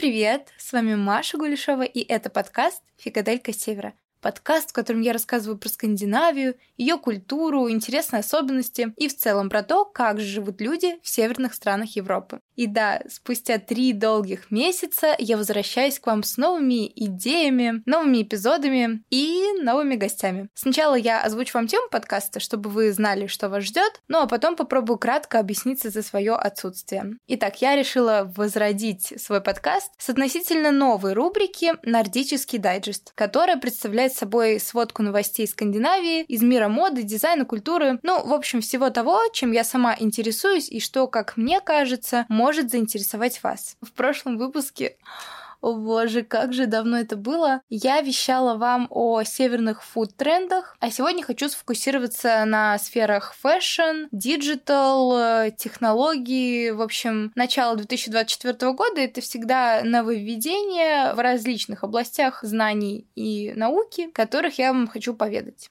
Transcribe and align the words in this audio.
Привет! 0.00 0.48
С 0.56 0.72
вами 0.72 0.94
Маша 0.94 1.36
Гулешова, 1.36 1.82
и 1.82 2.00
это 2.00 2.30
подкаст 2.30 2.82
«Фикаделька 2.96 3.52
Севера». 3.52 3.92
Подкаст, 4.22 4.70
в 4.70 4.72
котором 4.72 5.02
я 5.02 5.12
рассказываю 5.12 5.58
про 5.58 5.68
Скандинавию, 5.68 6.56
ее 6.78 6.96
культуру, 6.96 7.70
интересные 7.70 8.20
особенности 8.20 8.94
и 8.96 9.08
в 9.08 9.16
целом 9.18 9.50
про 9.50 9.62
то, 9.62 9.84
как 9.84 10.18
же 10.18 10.24
живут 10.24 10.62
люди 10.62 10.98
в 11.02 11.08
северных 11.10 11.52
странах 11.52 11.96
Европы. 11.96 12.40
И 12.60 12.66
да, 12.66 13.00
спустя 13.08 13.56
три 13.56 13.94
долгих 13.94 14.50
месяца 14.50 15.16
я 15.18 15.38
возвращаюсь 15.38 15.98
к 15.98 16.06
вам 16.06 16.22
с 16.22 16.36
новыми 16.36 16.92
идеями, 16.94 17.82
новыми 17.86 18.22
эпизодами 18.22 19.02
и 19.08 19.46
новыми 19.62 19.94
гостями. 19.94 20.50
Сначала 20.52 20.94
я 20.94 21.22
озвучу 21.22 21.52
вам 21.54 21.68
тему 21.68 21.88
подкаста, 21.90 22.38
чтобы 22.38 22.68
вы 22.68 22.92
знали, 22.92 23.28
что 23.28 23.48
вас 23.48 23.64
ждет, 23.64 24.02
ну 24.08 24.20
а 24.20 24.26
потом 24.26 24.56
попробую 24.56 24.98
кратко 24.98 25.38
объясниться 25.38 25.88
за 25.88 26.02
свое 26.02 26.34
отсутствие. 26.34 27.16
Итак, 27.28 27.62
я 27.62 27.74
решила 27.76 28.30
возродить 28.36 29.14
свой 29.18 29.40
подкаст 29.40 29.90
с 29.96 30.10
относительно 30.10 30.70
новой 30.70 31.14
рубрики 31.14 31.72
«Нордический 31.82 32.58
дайджест», 32.58 33.12
которая 33.14 33.56
представляет 33.56 34.12
собой 34.12 34.60
сводку 34.60 35.02
новостей 35.02 35.48
Скандинавии, 35.48 36.24
из 36.24 36.42
мира 36.42 36.68
моды, 36.68 37.04
дизайна, 37.04 37.46
культуры, 37.46 37.98
ну, 38.02 38.22
в 38.22 38.34
общем, 38.34 38.60
всего 38.60 38.90
того, 38.90 39.18
чем 39.32 39.52
я 39.52 39.64
сама 39.64 39.96
интересуюсь 39.98 40.68
и 40.68 40.78
что, 40.78 41.06
как 41.06 41.38
мне 41.38 41.62
кажется, 41.62 42.26
может 42.28 42.49
заинтересовать 42.52 43.42
вас. 43.42 43.76
В 43.80 43.92
прошлом 43.92 44.38
выпуске 44.38 44.96
о 45.60 45.74
боже, 45.74 46.22
как 46.22 46.52
же 46.52 46.66
давно 46.66 46.98
это 46.98 47.16
было. 47.16 47.60
Я 47.68 48.00
вещала 48.00 48.56
вам 48.56 48.86
о 48.90 49.22
северных 49.22 49.82
food-трендах, 49.82 50.76
а 50.80 50.90
сегодня 50.90 51.22
хочу 51.22 51.48
сфокусироваться 51.48 52.44
на 52.46 52.78
сферах 52.78 53.34
fashion, 53.34 54.06
digital, 54.10 55.50
технологии. 55.52 56.70
В 56.70 56.80
общем, 56.80 57.32
начало 57.34 57.76
2024 57.76 58.72
года— 58.72 59.00
это 59.02 59.20
всегда 59.20 59.82
нововведения 59.84 61.14
в 61.14 61.18
различных 61.18 61.84
областях 61.84 62.40
знаний 62.42 63.06
и 63.14 63.52
науки, 63.54 64.10
которых 64.12 64.58
я 64.58 64.72
вам 64.72 64.88
хочу 64.88 65.12
поведать. 65.12 65.70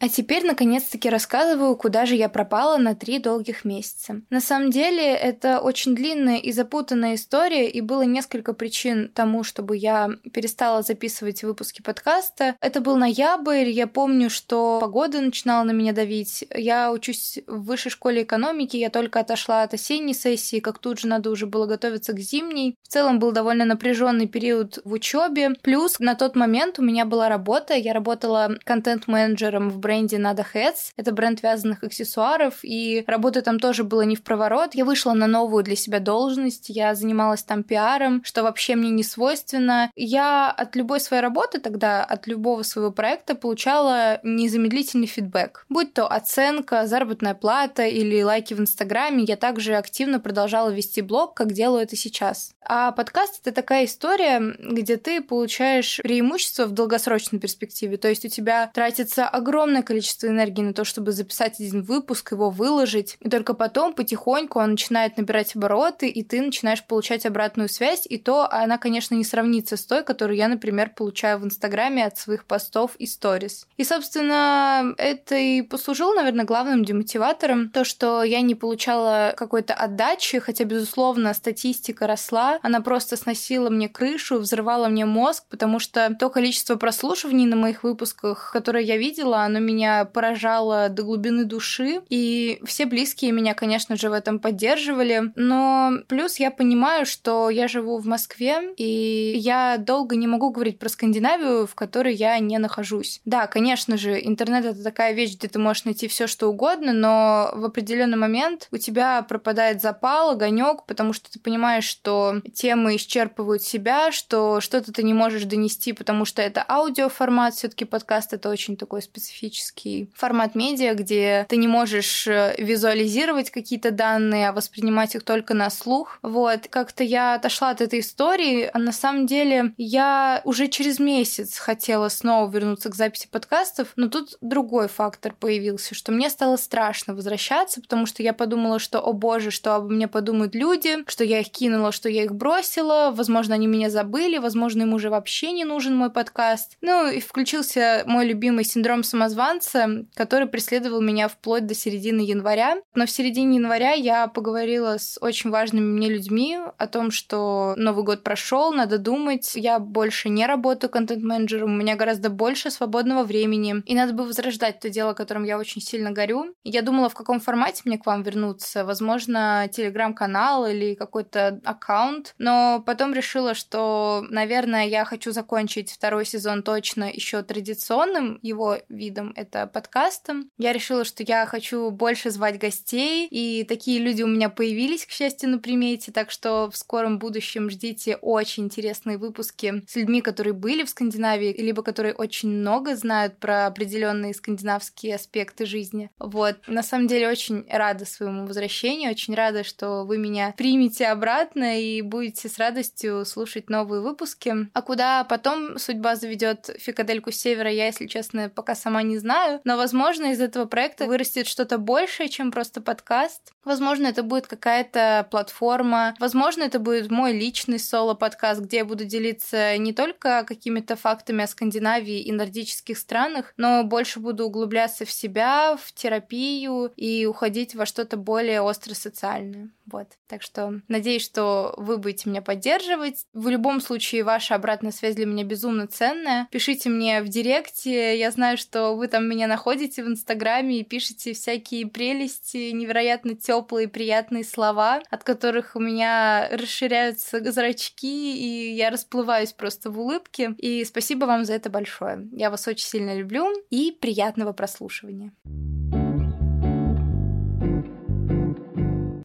А 0.00 0.08
теперь, 0.08 0.46
наконец-таки, 0.46 1.10
рассказываю, 1.10 1.76
куда 1.76 2.06
же 2.06 2.14
я 2.14 2.30
пропала 2.30 2.78
на 2.78 2.94
три 2.94 3.18
долгих 3.18 3.66
месяца. 3.66 4.22
На 4.30 4.40
самом 4.40 4.70
деле, 4.70 5.14
это 5.14 5.60
очень 5.60 5.94
длинная 5.94 6.38
и 6.38 6.52
запутанная 6.52 7.16
история, 7.16 7.68
и 7.68 7.82
было 7.82 8.02
несколько 8.02 8.54
причин 8.54 9.10
тому, 9.14 9.44
чтобы 9.44 9.76
я 9.76 10.08
перестала 10.32 10.80
записывать 10.80 11.42
выпуски 11.42 11.82
подкаста. 11.82 12.56
Это 12.62 12.80
был 12.80 12.96
ноябрь, 12.96 13.68
я 13.68 13.86
помню, 13.86 14.30
что 14.30 14.78
погода 14.80 15.20
начинала 15.20 15.64
на 15.64 15.72
меня 15.72 15.92
давить. 15.92 16.46
Я 16.54 16.92
учусь 16.92 17.38
в 17.46 17.64
высшей 17.64 17.90
школе 17.90 18.22
экономики, 18.22 18.78
я 18.78 18.88
только 18.88 19.20
отошла 19.20 19.64
от 19.64 19.74
осенней 19.74 20.14
сессии, 20.14 20.60
как 20.60 20.78
тут 20.78 20.98
же 20.98 21.08
надо 21.08 21.28
уже 21.28 21.46
было 21.46 21.66
готовиться 21.66 22.14
к 22.14 22.20
зимней. 22.20 22.78
В 22.82 22.88
целом 22.88 23.18
был 23.18 23.32
довольно 23.32 23.66
напряженный 23.66 24.28
период 24.28 24.78
в 24.82 24.92
учебе. 24.92 25.50
Плюс 25.60 25.98
на 25.98 26.14
тот 26.14 26.36
момент 26.36 26.78
у 26.78 26.82
меня 26.82 27.04
была 27.04 27.28
работа, 27.28 27.74
я 27.74 27.92
работала 27.92 28.56
контент-менеджером 28.64 29.68
в 29.68 29.78
бренде 29.78 29.89
Nada 29.98 30.44
Heads. 30.54 30.92
Это 30.96 31.12
бренд 31.12 31.42
вязаных 31.42 31.82
аксессуаров, 31.82 32.60
и 32.62 33.04
работы 33.06 33.42
там 33.42 33.58
тоже 33.58 33.84
было 33.84 34.02
не 34.02 34.16
в 34.16 34.22
проворот. 34.22 34.74
Я 34.74 34.84
вышла 34.84 35.12
на 35.12 35.26
новую 35.26 35.64
для 35.64 35.76
себя 35.76 36.00
должность, 36.00 36.68
я 36.68 36.94
занималась 36.94 37.42
там 37.42 37.62
пиаром, 37.62 38.22
что 38.24 38.42
вообще 38.42 38.76
мне 38.76 38.90
не 38.90 39.02
свойственно. 39.02 39.90
Я 39.96 40.50
от 40.50 40.76
любой 40.76 41.00
своей 41.00 41.22
работы 41.22 41.60
тогда, 41.60 42.04
от 42.04 42.26
любого 42.26 42.62
своего 42.62 42.90
проекта 42.90 43.34
получала 43.34 44.20
незамедлительный 44.22 45.06
фидбэк. 45.06 45.66
Будь 45.68 45.92
то 45.94 46.06
оценка, 46.06 46.86
заработная 46.86 47.34
плата 47.34 47.86
или 47.86 48.22
лайки 48.22 48.54
в 48.54 48.60
Инстаграме, 48.60 49.24
я 49.24 49.36
также 49.36 49.74
активно 49.74 50.20
продолжала 50.20 50.70
вести 50.70 51.02
блог, 51.02 51.34
как 51.34 51.52
делаю 51.52 51.82
это 51.82 51.96
сейчас. 51.96 52.54
А 52.62 52.92
подкаст— 52.92 53.40
это 53.42 53.52
такая 53.52 53.86
история, 53.86 54.40
где 54.58 54.96
ты 54.96 55.20
получаешь 55.20 55.98
преимущество 56.02 56.66
в 56.66 56.72
долгосрочной 56.72 57.38
перспективе. 57.38 57.96
То 57.96 58.08
есть 58.08 58.24
у 58.24 58.28
тебя 58.28 58.70
тратится 58.72 59.26
огромное 59.26 59.79
огромное 59.80 59.82
количество 59.82 60.26
энергии 60.26 60.62
на 60.62 60.72
то, 60.72 60.84
чтобы 60.84 61.12
записать 61.12 61.60
один 61.60 61.82
выпуск, 61.82 62.32
его 62.32 62.50
выложить, 62.50 63.16
и 63.20 63.28
только 63.28 63.54
потом 63.54 63.92
потихоньку 63.92 64.60
он 64.60 64.70
начинает 64.70 65.16
набирать 65.16 65.56
обороты, 65.56 66.08
и 66.08 66.22
ты 66.22 66.40
начинаешь 66.40 66.84
получать 66.84 67.26
обратную 67.26 67.68
связь, 67.68 68.06
и 68.08 68.18
то 68.18 68.48
она, 68.50 68.78
конечно, 68.78 69.14
не 69.14 69.24
сравнится 69.24 69.76
с 69.76 69.84
той, 69.86 70.02
которую 70.02 70.36
я, 70.36 70.48
например, 70.48 70.90
получаю 70.96 71.38
в 71.38 71.44
Инстаграме 71.44 72.06
от 72.06 72.18
своих 72.18 72.44
постов 72.44 72.96
и 72.98 73.06
сторис. 73.06 73.66
И, 73.78 73.84
собственно, 73.84 74.94
это 74.98 75.36
и 75.36 75.62
послужило, 75.62 76.14
наверное, 76.14 76.44
главным 76.44 76.84
демотиватором, 76.84 77.70
то, 77.70 77.84
что 77.84 78.22
я 78.22 78.40
не 78.42 78.54
получала 78.54 79.34
какой-то 79.36 79.74
отдачи, 79.74 80.38
хотя, 80.38 80.64
безусловно, 80.64 81.34
статистика 81.34 82.06
росла, 82.06 82.58
она 82.62 82.80
просто 82.80 83.16
сносила 83.16 83.70
мне 83.70 83.88
крышу, 83.88 84.38
взрывала 84.38 84.88
мне 84.88 85.04
мозг, 85.06 85.44
потому 85.50 85.78
что 85.78 86.14
то 86.18 86.30
количество 86.30 86.76
прослушиваний 86.76 87.46
на 87.46 87.56
моих 87.56 87.82
выпусках, 87.82 88.50
которые 88.52 88.84
я 88.84 88.96
видела, 88.96 89.42
оно 89.42 89.60
меня 89.60 89.69
поражало 90.12 90.88
до 90.88 91.02
глубины 91.02 91.44
души, 91.44 92.00
и 92.08 92.60
все 92.64 92.86
близкие 92.86 93.32
меня, 93.32 93.54
конечно 93.54 93.96
же, 93.96 94.10
в 94.10 94.12
этом 94.12 94.38
поддерживали, 94.38 95.32
но 95.36 95.92
плюс 96.08 96.38
я 96.38 96.50
понимаю, 96.50 97.06
что 97.06 97.50
я 97.50 97.68
живу 97.68 97.98
в 97.98 98.06
Москве, 98.06 98.72
и 98.76 99.34
я 99.36 99.76
долго 99.78 100.16
не 100.16 100.26
могу 100.26 100.50
говорить 100.50 100.78
про 100.78 100.88
Скандинавию, 100.88 101.66
в 101.66 101.74
которой 101.74 102.14
я 102.14 102.38
не 102.38 102.58
нахожусь. 102.58 103.20
Да, 103.24 103.46
конечно 103.46 103.96
же, 103.96 104.20
интернет 104.20 104.64
это 104.64 104.82
такая 104.82 105.12
вещь, 105.12 105.36
где 105.36 105.48
ты 105.48 105.58
можешь 105.58 105.84
найти 105.84 106.08
все, 106.08 106.26
что 106.26 106.48
угодно, 106.48 106.92
но 106.92 107.50
в 107.54 107.64
определенный 107.64 108.18
момент 108.18 108.68
у 108.70 108.76
тебя 108.76 109.22
пропадает 109.22 109.80
запал, 109.80 110.30
огонек, 110.30 110.84
потому 110.86 111.12
что 111.12 111.30
ты 111.30 111.38
понимаешь, 111.38 111.84
что 111.84 112.40
темы 112.54 112.96
исчерпывают 112.96 113.62
себя, 113.62 114.12
что 114.12 114.60
что-то 114.60 114.92
ты 114.92 115.02
не 115.02 115.14
можешь 115.14 115.44
донести, 115.44 115.92
потому 115.92 116.24
что 116.24 116.42
это 116.42 116.64
аудиоформат, 116.68 117.54
все-таки 117.54 117.84
подкаст 117.84 118.32
это 118.32 118.48
очень 118.48 118.76
такой 118.76 119.02
специфический 119.02 119.59
классический 119.60 120.10
формат 120.14 120.54
медиа, 120.54 120.94
где 120.94 121.46
ты 121.48 121.56
не 121.56 121.68
можешь 121.68 122.26
э, 122.26 122.54
визуализировать 122.58 123.50
какие-то 123.50 123.90
данные, 123.90 124.48
а 124.48 124.52
воспринимать 124.52 125.14
их 125.14 125.22
только 125.22 125.54
на 125.54 125.70
слух. 125.70 126.18
Вот, 126.22 126.68
как-то 126.68 127.04
я 127.04 127.34
отошла 127.34 127.70
от 127.70 127.80
этой 127.80 128.00
истории, 128.00 128.70
а 128.72 128.78
на 128.78 128.92
самом 128.92 129.26
деле 129.26 129.72
я 129.76 130.40
уже 130.44 130.68
через 130.68 130.98
месяц 130.98 131.58
хотела 131.58 132.08
снова 132.08 132.50
вернуться 132.50 132.90
к 132.90 132.94
записи 132.94 133.28
подкастов, 133.30 133.88
но 133.96 134.08
тут 134.08 134.36
другой 134.40 134.88
фактор 134.88 135.34
появился, 135.38 135.94
что 135.94 136.12
мне 136.12 136.30
стало 136.30 136.56
страшно 136.56 137.14
возвращаться, 137.14 137.80
потому 137.80 138.06
что 138.06 138.22
я 138.22 138.32
подумала, 138.32 138.78
что, 138.78 139.00
о 139.00 139.12
боже, 139.12 139.50
что 139.50 139.74
обо 139.74 139.88
мне 139.88 140.08
подумают 140.08 140.54
люди, 140.54 140.98
что 141.06 141.24
я 141.24 141.40
их 141.40 141.50
кинула, 141.50 141.92
что 141.92 142.08
я 142.08 142.24
их 142.24 142.34
бросила, 142.34 143.12
возможно, 143.14 143.54
они 143.54 143.66
меня 143.66 143.90
забыли, 143.90 144.38
возможно, 144.38 144.82
им 144.82 144.94
уже 144.94 145.10
вообще 145.10 145.52
не 145.52 145.64
нужен 145.64 145.94
мой 145.94 146.10
подкаст. 146.10 146.76
Ну 146.80 147.10
и 147.10 147.20
включился 147.20 148.04
мой 148.06 148.26
любимый 148.26 148.64
синдром 148.64 149.02
самозванца, 149.02 149.49
самозванца, 149.50 150.06
который 150.14 150.46
преследовал 150.46 151.00
меня 151.00 151.28
вплоть 151.28 151.66
до 151.66 151.74
середины 151.74 152.20
января. 152.20 152.76
Но 152.94 153.06
в 153.06 153.10
середине 153.10 153.56
января 153.56 153.92
я 153.92 154.28
поговорила 154.28 154.98
с 154.98 155.18
очень 155.20 155.50
важными 155.50 155.84
мне 155.84 156.08
людьми 156.08 156.58
о 156.78 156.86
том, 156.86 157.10
что 157.10 157.74
Новый 157.76 158.04
год 158.04 158.22
прошел, 158.22 158.72
надо 158.72 158.98
думать. 158.98 159.52
Я 159.56 159.78
больше 159.78 160.28
не 160.28 160.46
работаю 160.46 160.90
контент-менеджером, 160.90 161.72
у 161.72 161.76
меня 161.76 161.96
гораздо 161.96 162.30
больше 162.30 162.70
свободного 162.70 163.24
времени. 163.24 163.82
И 163.86 163.94
надо 163.94 164.12
бы 164.12 164.24
возрождать 164.24 164.80
то 164.80 164.90
дело, 164.90 165.14
которым 165.14 165.44
я 165.44 165.58
очень 165.58 165.80
сильно 165.80 166.10
горю. 166.10 166.54
Я 166.64 166.82
думала, 166.82 167.08
в 167.08 167.14
каком 167.14 167.40
формате 167.40 167.82
мне 167.84 167.98
к 167.98 168.06
вам 168.06 168.22
вернуться. 168.22 168.84
Возможно, 168.84 169.68
телеграм-канал 169.72 170.66
или 170.66 170.94
какой-то 170.94 171.60
аккаунт. 171.64 172.34
Но 172.38 172.82
потом 172.84 173.12
решила, 173.12 173.54
что, 173.54 174.24
наверное, 174.28 174.86
я 174.86 175.04
хочу 175.04 175.32
закончить 175.32 175.90
второй 175.90 176.24
сезон 176.24 176.62
точно 176.62 177.10
еще 177.10 177.42
традиционным 177.42 178.38
его 178.42 178.78
видом, 178.88 179.32
это 179.40 179.66
подкастом. 179.66 180.50
Я 180.58 180.72
решила, 180.72 181.04
что 181.04 181.22
я 181.22 181.46
хочу 181.46 181.90
больше 181.90 182.30
звать 182.30 182.58
гостей, 182.58 183.26
и 183.30 183.64
такие 183.64 183.98
люди 183.98 184.22
у 184.22 184.26
меня 184.26 184.48
появились, 184.48 185.06
к 185.06 185.10
счастью, 185.10 185.50
на 185.50 185.58
примете, 185.58 186.12
так 186.12 186.30
что 186.30 186.70
в 186.70 186.76
скором 186.76 187.18
будущем 187.18 187.70
ждите 187.70 188.16
очень 188.16 188.64
интересные 188.64 189.18
выпуски 189.18 189.82
с 189.88 189.96
людьми, 189.96 190.20
которые 190.20 190.52
были 190.52 190.84
в 190.84 190.90
Скандинавии, 190.90 191.54
либо 191.56 191.82
которые 191.82 192.14
очень 192.14 192.50
много 192.50 192.96
знают 192.96 193.38
про 193.38 193.66
определенные 193.66 194.34
скандинавские 194.34 195.14
аспекты 195.14 195.66
жизни. 195.66 196.10
Вот. 196.18 196.56
На 196.66 196.82
самом 196.82 197.06
деле 197.06 197.28
очень 197.28 197.64
рада 197.70 198.04
своему 198.04 198.46
возвращению, 198.46 199.10
очень 199.10 199.34
рада, 199.34 199.64
что 199.64 200.04
вы 200.04 200.18
меня 200.18 200.54
примете 200.56 201.06
обратно 201.06 201.80
и 201.80 202.02
будете 202.02 202.48
с 202.48 202.58
радостью 202.58 203.24
слушать 203.24 203.70
новые 203.70 204.02
выпуски. 204.02 204.54
А 204.72 204.82
куда 204.82 205.24
потом 205.24 205.78
судьба 205.78 206.16
заведет 206.16 206.70
Фикадельку 206.78 207.30
Севера, 207.30 207.70
я, 207.70 207.86
если 207.86 208.06
честно, 208.06 208.50
пока 208.54 208.74
сама 208.74 209.02
не 209.02 209.16
знаю, 209.20 209.60
но, 209.64 209.76
возможно, 209.76 210.32
из 210.32 210.40
этого 210.40 210.64
проекта 210.64 211.06
вырастет 211.06 211.46
что-то 211.46 211.78
большее, 211.78 212.28
чем 212.28 212.50
просто 212.50 212.80
подкаст. 212.80 213.52
Возможно, 213.64 214.08
это 214.08 214.22
будет 214.22 214.46
какая-то 214.46 215.28
платформа, 215.30 216.14
возможно, 216.18 216.64
это 216.64 216.78
будет 216.78 217.10
мой 217.10 217.32
личный 217.32 217.78
соло-подкаст, 217.78 218.62
где 218.62 218.78
я 218.78 218.84
буду 218.84 219.04
делиться 219.04 219.76
не 219.76 219.92
только 219.92 220.44
какими-то 220.44 220.96
фактами 220.96 221.44
о 221.44 221.46
Скандинавии 221.46 222.20
и 222.20 222.32
нордических 222.32 222.98
странах, 222.98 223.52
но 223.56 223.84
больше 223.84 224.18
буду 224.18 224.46
углубляться 224.46 225.04
в 225.04 225.10
себя, 225.10 225.76
в 225.76 225.92
терапию 225.92 226.92
и 226.96 227.26
уходить 227.26 227.74
во 227.74 227.86
что-то 227.86 228.16
более 228.16 228.62
остро 228.62 228.94
социальное. 228.94 229.70
Вот. 229.90 230.08
Так 230.28 230.42
что 230.42 230.80
надеюсь, 230.88 231.24
что 231.24 231.74
вы 231.76 231.98
будете 231.98 232.28
меня 232.30 232.42
поддерживать. 232.42 233.24
В 233.32 233.48
любом 233.48 233.80
случае, 233.80 234.24
ваша 234.24 234.54
обратная 234.54 234.92
связь 234.92 235.14
для 235.14 235.26
меня 235.26 235.44
безумно 235.44 235.86
ценная. 235.86 236.48
Пишите 236.50 236.88
мне 236.88 237.22
в 237.22 237.28
директе. 237.28 238.18
Я 238.18 238.30
знаю, 238.30 238.56
что 238.56 238.94
вы 238.94 239.08
там 239.08 239.28
меня 239.28 239.46
находите 239.46 240.02
в 240.02 240.08
Инстаграме 240.08 240.80
и 240.80 240.84
пишете 240.84 241.32
всякие 241.32 241.86
прелести, 241.86 242.70
невероятно 242.70 243.34
теплые, 243.34 243.88
приятные 243.88 244.44
слова, 244.44 245.00
от 245.10 245.24
которых 245.24 245.76
у 245.76 245.80
меня 245.80 246.48
расширяются 246.50 247.50
зрачки, 247.50 248.36
и 248.36 248.74
я 248.74 248.90
расплываюсь 248.90 249.52
просто 249.52 249.90
в 249.90 249.98
улыбке. 249.98 250.54
И 250.58 250.84
спасибо 250.84 251.24
вам 251.26 251.44
за 251.44 251.54
это 251.54 251.70
большое. 251.70 252.28
Я 252.32 252.50
вас 252.50 252.66
очень 252.68 252.86
сильно 252.86 253.16
люблю 253.16 253.52
и 253.70 253.96
приятного 254.00 254.52
прослушивания. 254.52 255.32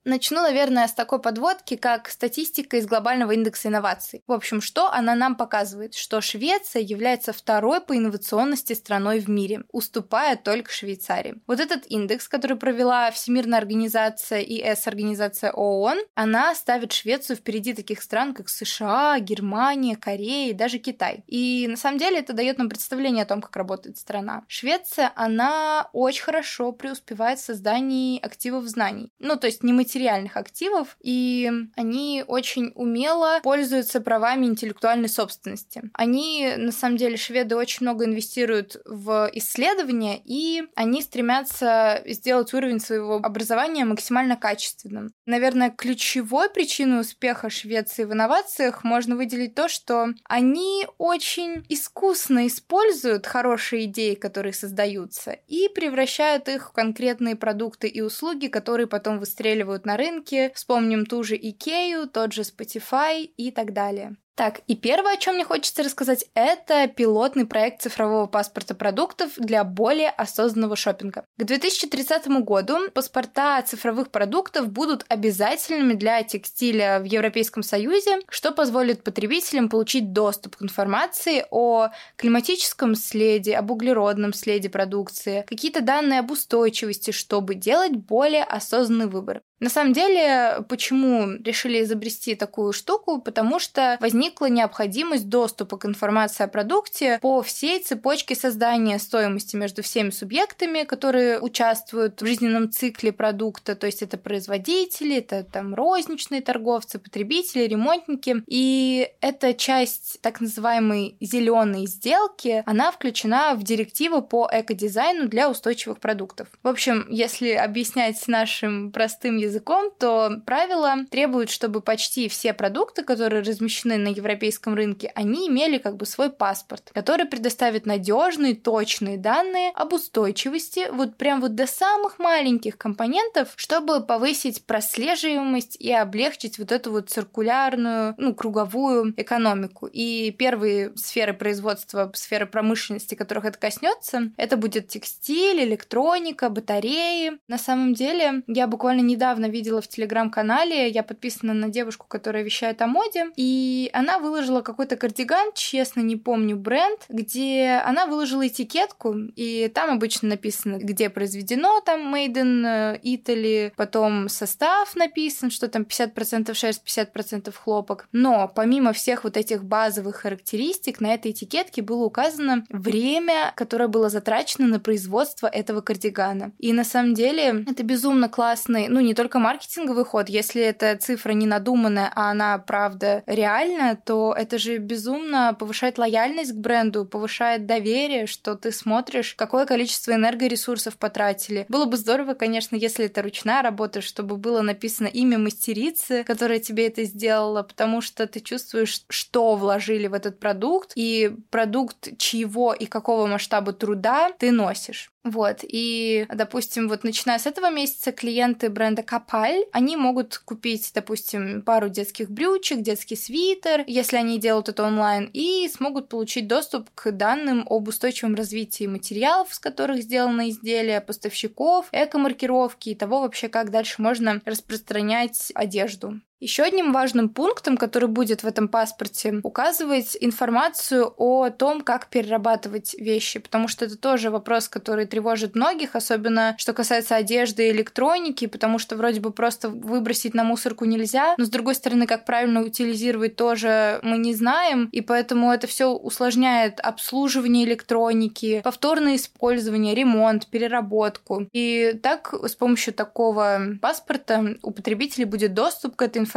Начну, 0.06 0.44
наверное, 0.44 0.88
с 0.88 0.94
такой 0.94 1.20
подводки, 1.20 1.76
как 1.76 2.10
статистика 2.10 2.78
из 2.78 2.86
глобального 2.86 3.32
индекса 3.32 3.70
инноваций. 3.70 4.22
В 4.28 4.34
общем, 4.34 4.62
что 4.62 4.92
она 4.92 5.16
нам 5.16 5.36
показывает? 5.36 5.96
Что 5.96 6.22
Швеция 6.22 6.84
является 6.84 7.34
второй 7.34 7.82
по 7.82 7.98
инновационности 7.98 8.74
страной 8.74 9.20
в 9.20 9.28
мире, 9.28 9.64
уступая 9.72 10.36
только 10.36 10.72
Швейцарии. 10.72 11.42
Вот 11.48 11.60
этот 11.60 11.90
индекс, 11.90 12.28
который 12.28 12.56
провела 12.56 13.10
Всемирная 13.10 13.58
организация 13.58 14.42
и 14.42 14.62
С-организация 14.62 15.52
ООН, 15.52 15.98
она 16.14 16.54
ставит 16.54 16.94
Швецию 16.94 17.38
впереди 17.38 17.74
таких 17.74 18.00
стран, 18.04 18.36
как 18.36 18.48
США, 18.48 19.18
Германия, 19.20 19.96
Корея 19.96 20.52
и 20.52 20.54
даже 20.54 20.78
Китай. 20.78 21.24
И 21.26 21.66
на 21.68 21.78
самом 21.78 21.98
деле 21.98 22.20
это 22.20 22.34
дает 22.34 22.60
нам 22.60 22.70
представление 22.70 23.24
о 23.24 23.28
том, 23.28 23.42
как 23.42 23.56
работает 23.56 23.98
страна. 23.98 24.44
Швеция, 24.48 25.12
она 25.16 25.90
очень 25.94 26.24
хорошо 26.24 26.72
преуспевает 26.74 27.40
в 27.40 27.44
создании 27.44 28.24
активов 28.24 28.66
знаний. 28.66 29.12
Ну, 29.18 29.36
то 29.36 29.48
есть 29.48 29.64
не 29.64 29.74
материальных 29.74 29.95
материальных 29.96 30.36
активов, 30.36 30.98
и 31.02 31.50
они 31.78 32.24
очень 32.28 32.74
умело 32.76 33.40
пользуются 33.44 34.02
правами 34.02 34.46
интеллектуальной 34.46 35.08
собственности. 35.08 35.84
Они, 35.94 36.54
на 36.58 36.74
самом 36.74 36.98
деле, 36.98 37.16
шведы 37.16 37.56
очень 37.56 37.86
много 37.86 38.04
инвестируют 38.04 38.76
в 38.86 39.30
исследования, 39.34 40.22
и 40.24 40.64
они 40.76 41.02
стремятся 41.02 42.04
сделать 42.06 42.54
уровень 42.54 42.82
своего 42.82 43.16
образования 43.24 43.86
максимально 43.86 44.36
качественным. 44.36 45.14
Наверное, 45.26 45.70
ключевой 45.70 46.50
причиной 46.50 47.02
успеха 47.02 47.50
Швеции 47.50 48.04
в 48.04 48.12
инновациях 48.12 48.84
можно 48.84 49.16
выделить 49.16 49.56
то, 49.56 49.70
что 49.70 50.10
они 50.26 50.86
очень 50.98 51.66
искусно 51.70 52.48
используют 52.48 53.26
хорошие 53.26 53.86
идеи, 53.86 54.16
которые 54.16 54.54
создаются, 54.54 55.32
и 55.48 55.70
превращают 55.70 56.50
их 56.50 56.70
в 56.70 56.74
конкретные 56.74 57.38
продукты 57.38 57.88
и 57.88 58.02
услуги, 58.02 58.48
которые 58.48 58.88
потом 58.88 59.20
выстреливают 59.20 59.85
на 59.86 59.98
рынке. 59.98 60.52
Вспомним 60.56 61.06
ту 61.06 61.24
же 61.24 61.36
Икею, 61.36 62.08
тот 62.08 62.34
же 62.34 62.42
Spotify 62.42 63.22
и 63.22 63.52
так 63.52 63.74
далее. 63.74 64.16
Так, 64.36 64.60
и 64.68 64.76
первое, 64.76 65.14
о 65.14 65.18
чем 65.18 65.36
мне 65.36 65.46
хочется 65.46 65.82
рассказать, 65.82 66.26
это 66.34 66.88
пилотный 66.90 67.46
проект 67.46 67.82
цифрового 67.82 68.28
паспорта 68.28 68.76
продуктов 68.76 69.32
для 69.38 69.64
более 69.64 70.10
осознанного 70.10 70.76
шопинга. 70.76 71.26
К 71.38 71.46
2030 71.46 72.28
году 72.44 72.90
паспорта 72.94 73.62
цифровых 73.62 74.12
продуктов 74.12 74.70
будут 74.70 75.06
обязательными 75.08 75.94
для 75.94 76.22
текстиля 76.24 77.00
в 77.00 77.06
Европейском 77.06 77.64
Союзе, 77.64 78.20
что 78.28 78.52
позволит 78.52 79.06
потребителям 79.06 79.70
получить 79.70 80.12
доступ 80.12 80.58
к 80.58 80.64
информации 80.64 81.46
о 81.50 81.92
климатическом 82.18 82.96
следе, 82.96 83.56
об 83.56 83.72
углеродном 83.72 84.34
следе 84.34 84.70
продукции, 84.70 85.46
какие-то 85.48 85.80
данные 85.80 86.20
об 86.20 86.30
устойчивости, 86.30 87.12
чтобы 87.12 87.56
делать 87.56 87.94
более 87.94 88.44
осознанный 88.44 89.08
выбор. 89.08 89.44
На 89.66 89.72
самом 89.72 89.94
деле, 89.94 90.64
почему 90.70 91.32
решили 91.44 91.82
изобрести 91.82 92.36
такую 92.36 92.72
штуку? 92.72 93.20
Потому 93.20 93.58
что 93.58 93.98
возникла 94.00 94.46
необходимость 94.46 95.28
доступа 95.28 95.80
к 95.80 95.86
информации 95.88 96.44
о 96.44 96.48
продукте 96.48 97.18
по 97.20 97.42
всей 97.42 97.80
цепочке 97.80 98.36
создания 98.36 99.00
стоимости 99.00 99.56
между 99.56 99.82
всеми 99.82 100.12
субъектами, 100.12 100.84
которые 100.84 101.40
участвуют 101.40 102.22
в 102.22 102.28
жизненном 102.28 102.70
цикле 102.70 103.12
продукта. 103.12 103.76
То 103.76 103.88
есть 103.88 104.04
это 104.04 104.20
производители, 104.20 105.16
это 105.16 105.44
там 105.44 105.74
розничные 105.74 106.42
торговцы, 106.42 107.00
потребители, 107.00 107.64
ремонтники. 107.64 108.44
И 108.46 109.10
эта 109.20 109.56
часть 109.56 110.22
так 110.22 110.42
называемой 110.42 111.18
зеленой 111.20 111.88
сделки, 111.88 112.62
она 112.68 112.92
включена 112.92 113.56
в 113.56 113.64
директиву 113.64 114.22
по 114.22 114.48
экодизайну 114.52 115.28
для 115.28 115.50
устойчивых 115.50 116.00
продуктов. 116.00 116.50
В 116.62 116.68
общем, 116.68 117.08
если 117.10 117.50
объяснять 117.54 118.28
нашим 118.28 118.92
простым 118.92 119.38
языком, 119.38 119.55
то 119.60 120.42
правила 120.46 121.06
требуют, 121.10 121.50
чтобы 121.50 121.82
почти 121.82 122.28
все 122.30 122.54
продукты, 122.54 123.04
которые 123.04 123.42
размещены 123.42 123.98
на 123.98 124.10
европейском 124.10 124.76
рынке, 124.76 125.12
они 125.16 125.48
имели 125.48 125.78
как 125.78 125.98
бы 125.98 126.06
свой 126.06 126.30
паспорт, 126.30 126.92
который 126.94 127.26
предоставит 127.26 127.86
надежные, 127.86 128.56
точные 128.56 129.18
данные 129.18 129.72
об 129.76 129.94
устойчивости, 129.94 130.90
вот 130.92 131.18
прям 131.18 131.42
вот 131.42 131.56
до 131.56 131.68
самых 131.68 132.20
маленьких 132.20 132.78
компонентов, 132.78 133.54
чтобы 133.56 134.02
повысить 134.02 134.66
прослеживаемость 134.66 135.76
и 135.76 135.92
облегчить 135.92 136.58
вот 136.58 136.72
эту 136.72 136.92
вот 136.92 137.10
циркулярную, 137.10 138.16
ну, 138.18 138.34
круговую 138.34 139.14
экономику. 139.18 139.88
И 139.88 140.32
первые 140.32 140.94
сферы 140.96 141.34
производства, 141.34 142.12
сферы 142.14 142.46
промышленности, 142.46 143.16
которых 143.16 143.46
это 143.46 143.60
коснется, 143.60 144.32
это 144.38 144.58
будет 144.58 144.88
текстиль, 144.88 145.64
электроника, 145.64 146.50
батареи. 146.50 147.34
На 147.48 147.58
самом 147.58 147.94
деле, 147.94 148.44
я 148.48 148.68
буквально 148.68 149.02
недавно 149.02 149.35
недавно 149.36 149.52
видела 149.52 149.82
в 149.82 149.88
телеграм-канале, 149.88 150.90
я 150.90 151.04
подписана 151.04 151.54
на 151.54 151.70
девушку, 151.70 152.06
которая 152.08 152.44
вещает 152.44 152.82
о 152.82 152.88
моде, 152.88 153.28
и 153.36 153.90
она 153.94 154.20
выложила 154.20 154.62
какой-то 154.62 154.96
кардиган, 154.96 155.52
честно 155.54 156.02
не 156.02 156.16
помню 156.16 156.56
бренд, 156.56 157.02
где 157.10 157.82
она 157.86 158.06
выложила 158.06 158.48
этикетку, 158.48 159.14
и 159.36 159.70
там 159.74 159.92
обычно 159.92 160.30
написано, 160.30 160.78
где 160.78 161.10
произведено, 161.10 161.82
там 161.82 162.14
Made 162.14 162.34
in 162.34 162.66
э, 162.66 163.00
Italy, 163.04 163.74
потом 163.76 164.30
состав 164.30 164.96
написан, 164.96 165.52
что 165.52 165.68
там 165.68 165.84
50% 165.84 166.54
шерсть, 166.54 166.82
50% 166.86 167.54
хлопок. 167.54 168.08
Но 168.12 168.50
помимо 168.54 168.94
всех 168.94 169.24
вот 169.24 169.38
этих 169.38 169.64
базовых 169.64 170.16
характеристик, 170.18 171.02
на 171.02 171.14
этой 171.14 171.32
этикетке 171.32 171.82
было 171.82 172.06
указано 172.06 172.64
время, 172.70 173.52
которое 173.56 173.88
было 173.88 174.10
затрачено 174.10 174.68
на 174.68 174.80
производство 174.80 175.48
этого 175.48 175.82
кардигана. 175.82 176.52
И 176.60 176.72
на 176.72 176.84
самом 176.84 177.14
деле 177.14 177.66
это 177.68 177.84
безумно 177.84 178.30
классный, 178.30 178.88
ну 178.88 179.02
не 179.02 179.14
только 179.14 179.25
только 179.26 179.40
маркетинговый 179.40 180.06
ход. 180.06 180.30
Если 180.30 180.62
эта 180.62 180.96
цифра 180.98 181.32
не 181.32 181.48
надуманная, 181.48 182.12
а 182.14 182.30
она 182.30 182.60
правда 182.60 183.24
реальная, 183.26 183.96
то 183.96 184.36
это 184.38 184.60
же 184.60 184.78
безумно 184.78 185.56
повышает 185.58 185.98
лояльность 185.98 186.52
к 186.52 186.58
бренду, 186.58 187.06
повышает 187.06 187.66
доверие, 187.66 188.28
что 188.28 188.54
ты 188.54 188.72
смотришь, 188.72 189.34
какое 189.34 189.66
количество 189.66 190.12
энергоресурсов 190.12 190.98
потратили. 190.98 191.66
Было 191.70 191.86
бы 191.86 191.98
здорово, 191.98 192.36
конечно, 192.36 192.76
если 192.76 193.06
это 193.06 193.24
ручная 193.24 193.64
работа, 193.64 194.02
чтобы 194.02 194.38
было 194.38 194.62
написано 194.62 195.08
имя 195.08 195.40
мастерицы, 195.40 196.24
которая 196.24 196.60
тебе 196.60 196.86
это 196.86 197.04
сделала, 197.06 197.64
потому 197.64 198.02
что 198.02 198.28
ты 198.28 198.42
чувствуешь, 198.42 199.06
что 199.10 199.56
вложили 199.56 200.06
в 200.06 200.14
этот 200.14 200.40
продукт, 200.40 200.92
и 200.94 201.36
продукт 201.50 202.16
чьего 202.20 202.76
и 202.76 202.86
какого 202.86 203.26
масштаба 203.26 203.74
труда 203.74 204.30
ты 204.38 204.52
носишь. 204.52 205.12
Вот, 205.26 205.62
и, 205.64 206.28
допустим, 206.32 206.88
вот 206.88 207.04
начиная 207.04 207.40
с 207.40 207.48
этого 207.48 207.72
месяца 207.72 208.12
клиенты 208.12 208.70
бренда 208.70 209.02
Капаль, 209.16 209.64
они 209.72 209.96
могут 209.96 210.38
купить, 210.40 210.92
допустим, 210.94 211.62
пару 211.62 211.88
детских 211.88 212.30
брючек, 212.30 212.82
детский 212.82 213.16
свитер, 213.16 213.86
если 213.88 214.18
они 214.18 214.38
делают 214.40 214.68
это 214.68 214.84
онлайн, 214.84 215.30
и 215.32 215.70
смогут 215.70 216.10
получить 216.10 216.50
доступ 216.50 216.90
к 216.94 217.12
данным 217.12 217.66
об 217.70 217.88
устойчивом 217.88 218.36
развитии 218.36 218.88
материалов, 218.88 219.54
с 219.54 219.60
которых 219.60 220.04
сделано 220.04 220.50
изделие, 220.50 221.00
поставщиков, 221.00 221.88
эко-маркировки 221.94 222.90
и 222.90 222.96
того 222.96 223.22
вообще, 223.22 223.48
как 223.48 223.72
дальше 223.72 224.02
можно 224.02 224.42
распространять 224.44 225.50
одежду. 225.56 226.20
Еще 226.46 226.62
одним 226.62 226.94
важным 226.94 227.30
пунктом, 227.30 227.76
который 227.76 228.08
будет 228.08 228.44
в 228.44 228.46
этом 228.46 228.68
паспорте, 228.68 229.40
указывать 229.42 230.16
информацию 230.20 231.12
о 231.18 231.50
том, 231.50 231.82
как 231.82 232.06
перерабатывать 232.06 232.94
вещи, 232.94 233.40
потому 233.40 233.68
что 233.68 233.86
это 233.86 233.98
тоже 233.98 234.30
вопрос, 234.30 234.70
который 234.70 235.08
тревожит 235.08 235.56
многих, 235.56 235.96
особенно 235.96 236.54
что 236.60 236.74
касается 236.74 237.16
одежды 237.16 237.68
и 237.68 237.72
электроники, 237.72 238.46
потому 238.46 238.78
что 238.78 238.96
вроде 238.96 239.22
бы 239.22 239.32
просто 239.32 239.70
выбросить 239.70 240.36
на 240.36 240.44
мусорку 240.44 240.86
нельзя, 240.86 241.34
но 241.40 241.46
с 241.46 241.50
другой 241.50 241.74
стороны, 241.74 242.06
как 242.06 242.26
правильно 242.26 242.62
утилизировать 242.62 243.36
тоже 243.36 244.00
мы 244.04 244.20
не 244.20 244.36
знаем, 244.36 244.90
и 244.92 245.02
поэтому 245.02 245.52
это 245.52 245.66
все 245.66 245.88
усложняет 245.94 246.80
обслуживание 246.80 247.66
электроники, 247.66 248.62
повторное 248.64 249.16
использование, 249.16 249.96
ремонт, 249.96 250.46
переработку. 250.46 251.48
И 251.54 252.00
так 252.04 252.36
с 252.36 252.54
помощью 252.54 252.94
такого 252.94 253.62
паспорта 253.82 254.58
у 254.62 254.70
потребителей 254.70 255.26
будет 255.26 255.56
доступ 255.56 255.96
к 255.96 256.04
этой 256.04 256.20
информации, 256.20 256.35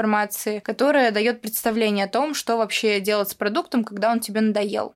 которая 0.61 1.11
дает 1.11 1.41
представление 1.41 2.07
о 2.07 2.09
том, 2.09 2.35
что 2.35 2.57
вообще 2.57 3.01
делать 3.01 3.31
с 3.31 3.35
продуктом, 3.35 3.85
когда 3.85 4.11
он 4.11 4.21
тебе 4.21 4.41
надоел. 4.41 4.95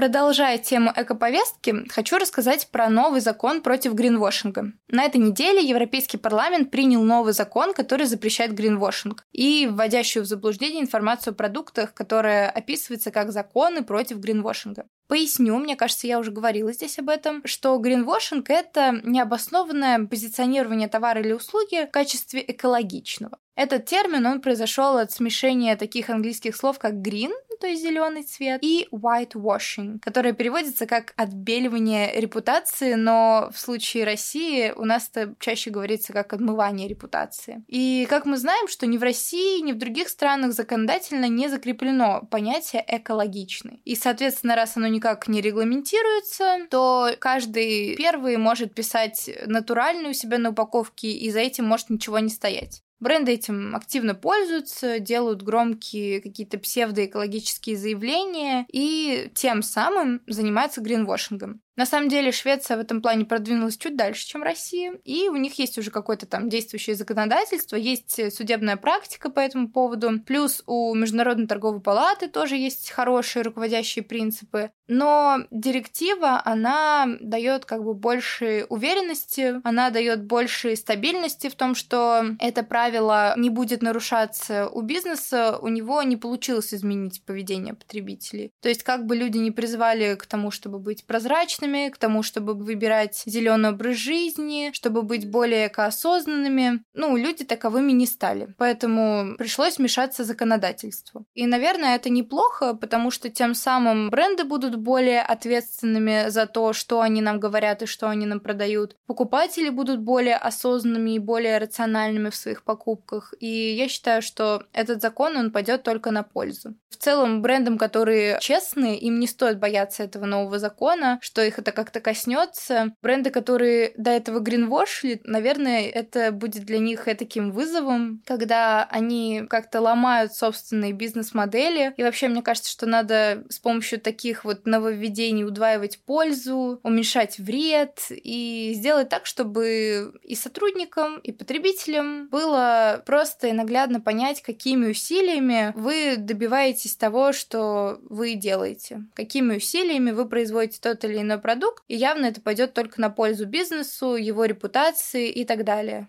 Продолжая 0.00 0.56
тему 0.56 0.90
экоповестки, 0.96 1.86
хочу 1.90 2.16
рассказать 2.16 2.68
про 2.70 2.88
новый 2.88 3.20
закон 3.20 3.60
против 3.60 3.92
гринвошинга. 3.92 4.72
На 4.88 5.04
этой 5.04 5.18
неделе 5.18 5.60
Европейский 5.60 6.16
парламент 6.16 6.70
принял 6.70 7.02
новый 7.02 7.34
закон, 7.34 7.74
который 7.74 8.06
запрещает 8.06 8.54
гринвошинг 8.54 9.26
и 9.32 9.68
вводящую 9.70 10.22
в 10.22 10.26
заблуждение 10.26 10.80
информацию 10.80 11.32
о 11.32 11.34
продуктах, 11.34 11.92
которая 11.92 12.48
описывается 12.48 13.10
как 13.10 13.30
законы 13.30 13.84
против 13.84 14.20
гринвошинга. 14.20 14.86
Поясню, 15.06 15.58
мне 15.58 15.76
кажется, 15.76 16.06
я 16.06 16.18
уже 16.18 16.30
говорила 16.30 16.72
здесь 16.72 16.98
об 16.98 17.10
этом, 17.10 17.42
что 17.44 17.76
гринвошинг— 17.76 18.48
это 18.48 19.02
необоснованное 19.04 20.06
позиционирование 20.06 20.88
товара 20.88 21.20
или 21.20 21.32
услуги 21.32 21.84
в 21.84 21.90
качестве 21.90 22.42
экологичного. 22.48 23.36
Этот 23.54 23.84
термин, 23.84 24.24
он 24.24 24.40
произошел 24.40 24.96
от 24.96 25.12
смешения 25.12 25.76
таких 25.76 26.08
английских 26.08 26.56
слов, 26.56 26.78
как 26.78 26.94
green, 26.94 27.32
то 27.60 27.66
есть 27.66 27.82
зеленый 27.82 28.22
цвет, 28.22 28.60
и 28.62 28.88
whitewashing, 28.90 29.98
которое 30.00 30.32
переводится 30.32 30.86
как 30.86 31.12
отбеливание 31.16 32.18
репутации, 32.18 32.94
но 32.94 33.50
в 33.52 33.58
случае 33.58 34.04
России 34.04 34.72
у 34.74 34.84
нас 34.84 35.10
это 35.12 35.34
чаще 35.38 35.70
говорится 35.70 36.12
как 36.12 36.32
отмывание 36.32 36.88
репутации. 36.88 37.62
И 37.68 38.06
как 38.08 38.24
мы 38.24 38.38
знаем, 38.38 38.68
что 38.68 38.86
ни 38.86 38.96
в 38.96 39.02
России, 39.02 39.60
ни 39.60 39.72
в 39.72 39.78
других 39.78 40.08
странах 40.08 40.52
законодательно 40.52 41.28
не 41.28 41.48
закреплено 41.48 42.26
понятие 42.30 42.84
экологичный. 42.86 43.82
И, 43.84 43.94
соответственно, 43.94 44.56
раз 44.56 44.76
оно 44.76 44.86
никак 44.86 45.28
не 45.28 45.40
регламентируется, 45.40 46.66
то 46.70 47.10
каждый 47.18 47.96
первый 47.96 48.36
может 48.38 48.74
писать 48.74 49.30
натуральную 49.46 50.14
себя 50.14 50.38
на 50.38 50.50
упаковке, 50.50 51.08
и 51.08 51.30
за 51.30 51.40
этим 51.40 51.66
может 51.66 51.90
ничего 51.90 52.18
не 52.18 52.30
стоять. 52.30 52.82
Бренды 53.00 53.32
этим 53.32 53.74
активно 53.74 54.14
пользуются, 54.14 54.98
делают 55.00 55.42
громкие 55.42 56.20
какие-то 56.20 56.58
псевдоэкологические 56.58 57.76
заявления 57.76 58.66
и 58.70 59.30
тем 59.34 59.62
самым 59.62 60.20
занимаются 60.26 60.82
гринвошингом. 60.82 61.62
На 61.76 61.86
самом 61.86 62.08
деле 62.08 62.32
Швеция 62.32 62.76
в 62.76 62.80
этом 62.80 63.00
плане 63.00 63.24
продвинулась 63.24 63.76
чуть 63.76 63.96
дальше, 63.96 64.26
чем 64.26 64.42
Россия, 64.42 64.92
и 65.04 65.28
у 65.28 65.36
них 65.36 65.58
есть 65.58 65.78
уже 65.78 65.90
какое-то 65.90 66.26
там 66.26 66.48
действующее 66.48 66.96
законодательство, 66.96 67.76
есть 67.76 68.34
судебная 68.34 68.76
практика 68.76 69.30
по 69.30 69.40
этому 69.40 69.70
поводу, 69.70 70.20
плюс 70.20 70.62
у 70.66 70.94
Международной 70.94 71.46
торговой 71.46 71.80
палаты 71.80 72.28
тоже 72.28 72.56
есть 72.56 72.90
хорошие 72.90 73.42
руководящие 73.42 74.04
принципы, 74.04 74.70
но 74.88 75.44
директива, 75.52 76.42
она 76.44 77.06
дает 77.20 77.64
как 77.64 77.84
бы 77.84 77.94
больше 77.94 78.66
уверенности, 78.68 79.60
она 79.62 79.90
дает 79.90 80.24
больше 80.24 80.74
стабильности 80.74 81.48
в 81.48 81.54
том, 81.54 81.76
что 81.76 82.24
это 82.40 82.64
правило 82.64 83.34
не 83.36 83.50
будет 83.50 83.82
нарушаться 83.82 84.68
у 84.68 84.82
бизнеса, 84.82 85.58
у 85.62 85.68
него 85.68 86.02
не 86.02 86.16
получилось 86.16 86.74
изменить 86.74 87.24
поведение 87.24 87.74
потребителей. 87.74 88.50
То 88.60 88.68
есть 88.68 88.82
как 88.82 89.06
бы 89.06 89.14
люди 89.14 89.38
не 89.38 89.52
призывали 89.52 90.16
к 90.16 90.26
тому, 90.26 90.50
чтобы 90.50 90.80
быть 90.80 91.06
прозрачными, 91.06 91.69
осознанными, 91.70 91.88
к 91.90 91.98
тому, 91.98 92.22
чтобы 92.22 92.54
выбирать 92.54 93.22
зеленый 93.26 93.70
образ 93.70 93.96
жизни, 93.96 94.70
чтобы 94.72 95.02
быть 95.02 95.30
более 95.30 95.68
экоосознанными. 95.68 96.82
Ну, 96.94 97.16
люди 97.16 97.44
таковыми 97.44 97.92
не 97.92 98.06
стали. 98.06 98.54
Поэтому 98.58 99.36
пришлось 99.38 99.78
вмешаться 99.78 100.24
законодательству. 100.24 101.24
И, 101.34 101.46
наверное, 101.46 101.96
это 101.96 102.10
неплохо, 102.10 102.74
потому 102.74 103.10
что 103.10 103.28
тем 103.28 103.54
самым 103.54 104.10
бренды 104.10 104.44
будут 104.44 104.76
более 104.76 105.22
ответственными 105.22 106.30
за 106.30 106.46
то, 106.46 106.72
что 106.72 107.00
они 107.00 107.22
нам 107.22 107.40
говорят 107.40 107.82
и 107.82 107.86
что 107.86 108.08
они 108.08 108.26
нам 108.26 108.40
продают. 108.40 108.96
Покупатели 109.06 109.70
будут 109.70 110.00
более 110.00 110.36
осознанными 110.36 111.14
и 111.14 111.18
более 111.18 111.58
рациональными 111.58 112.30
в 112.30 112.36
своих 112.36 112.62
покупках. 112.62 113.34
И 113.40 113.46
я 113.46 113.88
считаю, 113.88 114.22
что 114.22 114.62
этот 114.72 115.00
закон, 115.00 115.36
он 115.36 115.50
пойдет 115.50 115.82
только 115.82 116.10
на 116.10 116.22
пользу. 116.22 116.74
В 116.90 116.96
целом, 116.96 117.42
брендам, 117.42 117.78
которые 117.78 118.38
честные, 118.40 118.98
им 118.98 119.20
не 119.20 119.26
стоит 119.26 119.58
бояться 119.58 120.02
этого 120.02 120.26
нового 120.26 120.58
закона, 120.58 121.18
что 121.20 121.42
их 121.50 121.58
это 121.58 121.72
как-то 121.72 122.00
коснется. 122.00 122.94
Бренды, 123.02 123.30
которые 123.30 123.92
до 123.96 124.10
этого 124.10 124.40
гринвошили, 124.40 125.20
наверное, 125.24 125.88
это 125.88 126.32
будет 126.32 126.64
для 126.64 126.78
них 126.78 127.04
таким 127.04 127.50
вызовом, 127.50 128.22
когда 128.24 128.84
они 128.84 129.42
как-то 129.48 129.80
ломают 129.80 130.32
собственные 130.32 130.92
бизнес-модели. 130.92 131.92
И 131.96 132.02
вообще, 132.02 132.28
мне 132.28 132.42
кажется, 132.42 132.70
что 132.70 132.86
надо 132.86 133.44
с 133.48 133.58
помощью 133.58 134.00
таких 134.00 134.44
вот 134.44 134.66
нововведений 134.66 135.44
удваивать 135.44 136.00
пользу, 136.04 136.80
уменьшать 136.82 137.38
вред 137.38 137.98
и 138.10 138.72
сделать 138.74 139.08
так, 139.08 139.26
чтобы 139.26 140.14
и 140.22 140.34
сотрудникам, 140.34 141.18
и 141.18 141.32
потребителям 141.32 142.28
было 142.28 143.02
просто 143.04 143.48
и 143.48 143.52
наглядно 143.52 144.00
понять, 144.00 144.42
какими 144.42 144.86
усилиями 144.90 145.72
вы 145.74 146.16
добиваетесь 146.16 146.96
того, 146.96 147.32
что 147.32 147.98
вы 148.08 148.34
делаете, 148.34 149.04
какими 149.14 149.56
усилиями 149.56 150.12
вы 150.12 150.28
производите 150.28 150.78
тот 150.80 151.04
или 151.04 151.18
иной 151.18 151.38
продукт, 151.40 151.82
и 151.88 151.96
явно 151.96 152.26
это 152.26 152.40
пойдет 152.40 152.74
только 152.74 153.00
на 153.00 153.10
пользу 153.10 153.46
бизнесу, 153.46 154.14
его 154.14 154.44
репутации 154.44 155.28
и 155.28 155.44
так 155.44 155.64
далее. 155.64 156.06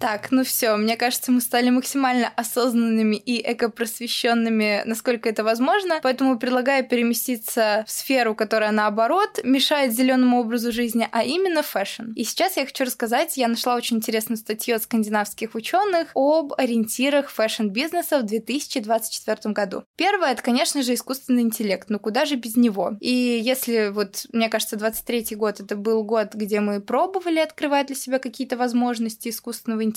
Так, 0.00 0.30
ну 0.30 0.44
все, 0.44 0.76
мне 0.76 0.96
кажется, 0.96 1.30
мы 1.30 1.42
стали 1.42 1.68
максимально 1.68 2.32
осознанными 2.34 3.16
и 3.16 3.52
экопросвещенными, 3.52 4.82
насколько 4.86 5.28
это 5.28 5.44
возможно. 5.44 6.00
Поэтому 6.02 6.38
предлагаю 6.38 6.88
переместиться 6.88 7.84
в 7.86 7.90
сферу, 7.90 8.34
которая 8.34 8.72
наоборот 8.72 9.40
мешает 9.44 9.92
зеленому 9.92 10.40
образу 10.40 10.72
жизни, 10.72 11.06
а 11.12 11.22
именно 11.22 11.62
fashion. 11.62 12.12
И 12.16 12.24
сейчас 12.24 12.56
я 12.56 12.64
хочу 12.64 12.84
рассказать, 12.84 13.36
я 13.36 13.46
нашла 13.46 13.74
очень 13.74 13.98
интересную 13.98 14.38
статью 14.38 14.76
от 14.76 14.84
скандинавских 14.84 15.54
ученых 15.54 16.08
об 16.14 16.54
ориентирах 16.56 17.28
fashion-бизнеса 17.28 18.20
в 18.20 18.22
2024 18.22 19.52
году. 19.52 19.84
Первое, 19.96 20.32
это, 20.32 20.42
конечно 20.42 20.82
же, 20.82 20.94
искусственный 20.94 21.42
интеллект, 21.42 21.90
но 21.90 21.98
куда 21.98 22.24
же 22.24 22.36
без 22.36 22.56
него? 22.56 22.96
И 23.00 23.12
если 23.12 23.90
вот, 23.90 24.24
мне 24.32 24.48
кажется, 24.48 24.76
23 24.76 25.36
год 25.36 25.60
это 25.60 25.76
был 25.76 26.04
год, 26.04 26.32
где 26.32 26.60
мы 26.60 26.80
пробовали 26.80 27.38
открывать 27.38 27.88
для 27.88 27.96
себя 27.96 28.18
какие-то 28.18 28.56
возможности 28.56 29.28
искусственного 29.28 29.82
интеллекта. 29.82 29.89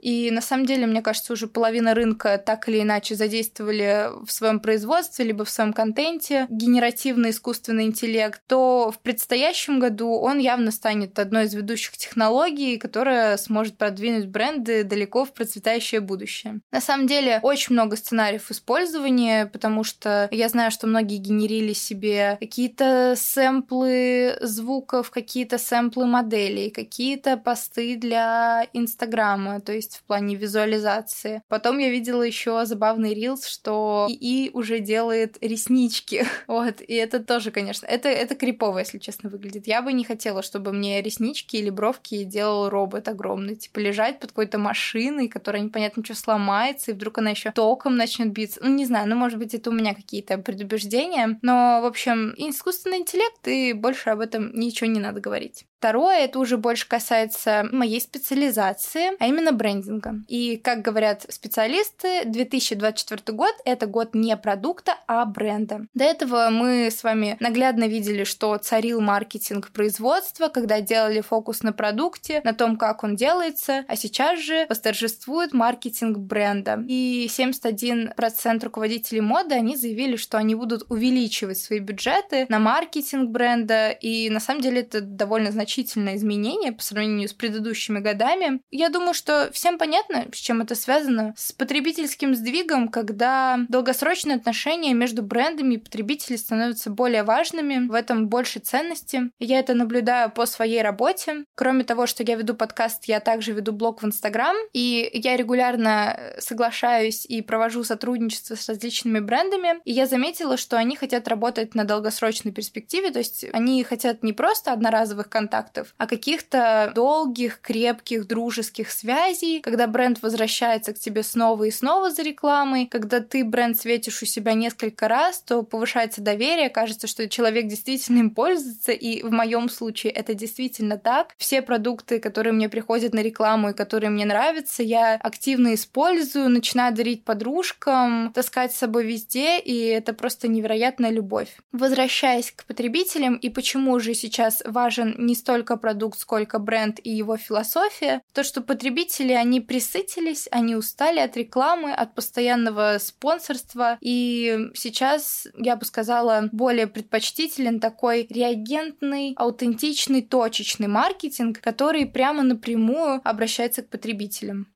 И 0.00 0.30
на 0.30 0.40
самом 0.40 0.66
деле, 0.66 0.86
мне 0.86 1.02
кажется, 1.02 1.32
уже 1.32 1.46
половина 1.46 1.94
рынка 1.94 2.38
так 2.38 2.68
или 2.68 2.82
иначе 2.82 3.14
задействовали 3.14 4.08
в 4.24 4.30
своем 4.30 4.60
производстве, 4.60 5.24
либо 5.24 5.44
в 5.44 5.50
своем 5.50 5.72
контенте 5.72 6.46
генеративный 6.50 7.30
искусственный 7.30 7.84
интеллект, 7.84 8.40
то 8.46 8.92
в 8.94 8.98
предстоящем 9.00 9.78
году 9.78 10.10
он 10.12 10.38
явно 10.38 10.70
станет 10.70 11.18
одной 11.18 11.44
из 11.44 11.54
ведущих 11.54 11.96
технологий, 11.96 12.76
которая 12.78 13.36
сможет 13.36 13.76
продвинуть 13.76 14.26
бренды 14.26 14.84
далеко 14.84 15.24
в 15.24 15.32
процветающее 15.32 16.00
будущее. 16.00 16.60
На 16.70 16.80
самом 16.80 17.06
деле, 17.06 17.40
очень 17.42 17.74
много 17.74 17.96
сценариев 17.96 18.50
использования, 18.50 19.46
потому 19.46 19.84
что 19.84 20.28
я 20.30 20.48
знаю, 20.48 20.70
что 20.70 20.86
многие 20.86 21.16
генерили 21.16 21.72
себе 21.72 22.36
какие-то 22.40 23.14
сэмплы 23.16 24.38
звуков, 24.40 25.10
какие-то 25.10 25.58
сэмплы 25.58 26.06
моделей, 26.06 26.70
какие-то 26.70 27.36
посты 27.36 27.96
для 27.96 28.66
Инстаграма, 28.72 29.19
программа, 29.20 29.60
то 29.60 29.72
есть 29.72 29.96
в 29.96 30.02
плане 30.04 30.34
визуализации. 30.34 31.42
Потом 31.48 31.78
я 31.78 31.90
видела 31.90 32.22
еще 32.22 32.64
забавный 32.64 33.14
рилс, 33.14 33.46
что 33.46 34.06
ИИ 34.08 34.50
уже 34.52 34.80
делает 34.80 35.36
реснички. 35.42 36.24
вот, 36.46 36.80
и 36.80 36.94
это 36.94 37.20
тоже, 37.20 37.50
конечно, 37.50 37.86
это, 37.86 38.08
это 38.08 38.34
крипово, 38.34 38.78
если 38.78 38.98
честно, 38.98 39.28
выглядит. 39.28 39.66
Я 39.66 39.82
бы 39.82 39.92
не 39.92 40.04
хотела, 40.04 40.42
чтобы 40.42 40.72
мне 40.72 41.02
реснички 41.02 41.56
или 41.56 41.70
бровки 41.70 42.24
делал 42.24 42.70
робот 42.70 43.08
огромный, 43.08 43.56
типа 43.56 43.80
лежать 43.80 44.20
под 44.20 44.30
какой-то 44.30 44.58
машиной, 44.58 45.28
которая 45.28 45.62
непонятно 45.62 46.02
что 46.02 46.14
сломается, 46.14 46.90
и 46.90 46.94
вдруг 46.94 47.18
она 47.18 47.30
еще 47.30 47.50
током 47.50 47.96
начнет 47.96 48.32
биться. 48.32 48.60
Ну, 48.62 48.74
не 48.74 48.86
знаю, 48.86 49.06
ну, 49.08 49.16
может 49.16 49.38
быть, 49.38 49.54
это 49.54 49.68
у 49.68 49.72
меня 49.72 49.94
какие-то 49.94 50.38
предубеждения, 50.38 51.38
но, 51.42 51.80
в 51.82 51.84
общем, 51.84 52.32
искусственный 52.38 52.98
интеллект, 52.98 53.46
и 53.46 53.74
больше 53.74 54.10
об 54.10 54.20
этом 54.20 54.50
ничего 54.54 54.88
не 54.88 55.00
надо 55.00 55.20
говорить. 55.20 55.66
Второе, 55.80 56.26
это 56.26 56.38
уже 56.38 56.58
больше 56.58 56.86
касается 56.86 57.66
моей 57.72 58.02
специализации, 58.02 59.12
а 59.18 59.26
именно 59.26 59.50
брендинга. 59.50 60.16
И, 60.28 60.58
как 60.58 60.82
говорят 60.82 61.24
специалисты, 61.30 62.26
2024 62.26 63.34
год— 63.34 63.54
это 63.64 63.86
год 63.86 64.14
не 64.14 64.36
продукта, 64.36 64.96
а 65.06 65.24
бренда. 65.24 65.86
До 65.94 66.04
этого 66.04 66.50
мы 66.50 66.90
с 66.90 67.02
вами 67.02 67.38
наглядно 67.40 67.88
видели, 67.88 68.24
что 68.24 68.58
царил 68.58 69.00
маркетинг 69.00 69.70
производства, 69.70 70.48
когда 70.48 70.82
делали 70.82 71.22
фокус 71.22 71.62
на 71.62 71.72
продукте, 71.72 72.42
на 72.44 72.52
том, 72.52 72.76
как 72.76 73.02
он 73.02 73.16
делается, 73.16 73.86
а 73.88 73.96
сейчас 73.96 74.38
же 74.38 74.66
восторжествует 74.68 75.54
маркетинг 75.54 76.18
бренда. 76.18 76.84
И 76.88 77.26
71% 77.34 78.62
руководителей 78.62 79.22
моды, 79.22 79.54
они 79.54 79.76
заявили, 79.76 80.16
что 80.16 80.36
они 80.36 80.54
будут 80.54 80.84
увеличивать 80.90 81.56
свои 81.56 81.78
бюджеты 81.78 82.44
на 82.50 82.58
маркетинг 82.58 83.30
бренда, 83.30 83.92
и 83.92 84.28
на 84.28 84.40
самом 84.40 84.60
деле 84.60 84.82
это 84.82 85.00
довольно 85.00 85.50
значительно 85.50 85.69
значительное 85.70 86.16
изменение 86.16 86.72
по 86.72 86.82
сравнению 86.82 87.28
с 87.28 87.32
предыдущими 87.32 88.00
годами. 88.00 88.60
Я 88.72 88.88
думаю, 88.88 89.14
что 89.14 89.50
всем 89.52 89.78
понятно, 89.78 90.26
с 90.32 90.36
чем 90.36 90.62
это 90.62 90.74
связано. 90.74 91.32
С 91.36 91.52
потребительским 91.52 92.34
сдвигом, 92.34 92.88
когда 92.88 93.60
долгосрочные 93.68 94.36
отношения 94.36 94.92
между 94.94 95.22
брендами 95.22 95.74
и 95.74 95.78
потребителями 95.78 96.38
становятся 96.38 96.90
более 96.90 97.22
важными, 97.22 97.86
в 97.86 97.94
этом 97.94 98.28
больше 98.28 98.58
ценности. 98.58 99.30
Я 99.38 99.60
это 99.60 99.74
наблюдаю 99.74 100.32
по 100.32 100.44
своей 100.44 100.82
работе. 100.82 101.44
Кроме 101.54 101.84
того, 101.84 102.06
что 102.06 102.24
я 102.24 102.34
веду 102.34 102.54
подкаст, 102.54 103.04
я 103.04 103.20
также 103.20 103.52
веду 103.52 103.72
блог 103.72 104.02
в 104.02 104.06
Инстаграм, 104.06 104.56
и 104.72 105.08
я 105.14 105.36
регулярно 105.36 106.18
соглашаюсь 106.38 107.24
и 107.26 107.42
провожу 107.42 107.84
сотрудничество 107.84 108.56
с 108.56 108.68
различными 108.68 109.20
брендами, 109.20 109.80
и 109.84 109.92
я 109.92 110.06
заметила, 110.06 110.56
что 110.56 110.76
они 110.76 110.96
хотят 110.96 111.28
работать 111.28 111.76
на 111.76 111.84
долгосрочной 111.84 112.50
перспективе, 112.50 113.12
то 113.12 113.20
есть 113.20 113.44
они 113.52 113.84
хотят 113.84 114.24
не 114.24 114.32
просто 114.32 114.72
одноразовых 114.72 115.28
контактов, 115.28 115.59
а 115.96 116.06
каких-то 116.06 116.92
долгих, 116.94 117.60
крепких, 117.60 118.26
дружеских 118.26 118.90
связей, 118.90 119.60
когда 119.60 119.86
бренд 119.86 120.22
возвращается 120.22 120.92
к 120.92 120.98
тебе 120.98 121.22
снова 121.22 121.64
и 121.64 121.70
снова 121.70 122.10
за 122.10 122.22
рекламой, 122.22 122.86
когда 122.86 123.20
ты 123.20 123.44
бренд 123.44 123.78
светишь 123.78 124.22
у 124.22 124.26
себя 124.26 124.54
несколько 124.54 125.08
раз, 125.08 125.40
то 125.40 125.62
повышается 125.62 126.20
доверие, 126.20 126.70
кажется, 126.70 127.06
что 127.06 127.28
человек 127.28 127.66
действительно 127.66 128.18
им 128.18 128.30
пользуется, 128.30 128.92
и 128.92 129.22
в 129.22 129.30
моем 129.30 129.68
случае 129.68 130.12
это 130.12 130.34
действительно 130.34 130.98
так. 130.98 131.34
Все 131.36 131.62
продукты, 131.62 132.18
которые 132.18 132.52
мне 132.52 132.68
приходят 132.68 133.14
на 133.14 133.20
рекламу 133.20 133.70
и 133.70 133.74
которые 133.74 134.10
мне 134.10 134.24
нравятся, 134.24 134.82
я 134.82 135.14
активно 135.14 135.74
использую, 135.74 136.48
начинаю 136.48 136.94
дарить 136.94 137.24
подружкам, 137.24 138.32
таскать 138.32 138.72
с 138.72 138.78
собой 138.78 139.04
везде, 139.06 139.58
и 139.58 139.86
это 139.86 140.12
просто 140.12 140.48
невероятная 140.48 141.10
любовь. 141.10 141.48
Возвращаясь 141.72 142.52
к 142.52 142.64
потребителям 142.64 143.36
и 143.36 143.48
почему 143.48 143.98
же 144.00 144.14
сейчас 144.14 144.62
важен 144.64 145.14
не 145.18 145.34
столько 145.50 145.76
продукт, 145.76 146.16
сколько 146.16 146.60
бренд 146.60 147.00
и 147.02 147.10
его 147.10 147.36
философия, 147.36 148.22
то, 148.32 148.44
что 148.44 148.60
потребители, 148.60 149.32
они 149.32 149.60
присытились, 149.60 150.46
они 150.52 150.76
устали 150.76 151.18
от 151.18 151.36
рекламы, 151.36 151.92
от 151.92 152.14
постоянного 152.14 152.98
спонсорства, 153.00 153.98
и 154.00 154.70
сейчас, 154.74 155.48
я 155.56 155.74
бы 155.74 155.84
сказала, 155.84 156.48
более 156.52 156.86
предпочтителен 156.86 157.80
такой 157.80 158.28
реагентный, 158.30 159.34
аутентичный, 159.36 160.22
точечный 160.22 160.86
маркетинг, 160.86 161.60
который 161.60 162.06
прямо 162.06 162.44
напрямую 162.44 163.20
обращается 163.24 163.82
к 163.82 163.88
потребителям. 163.88 164.68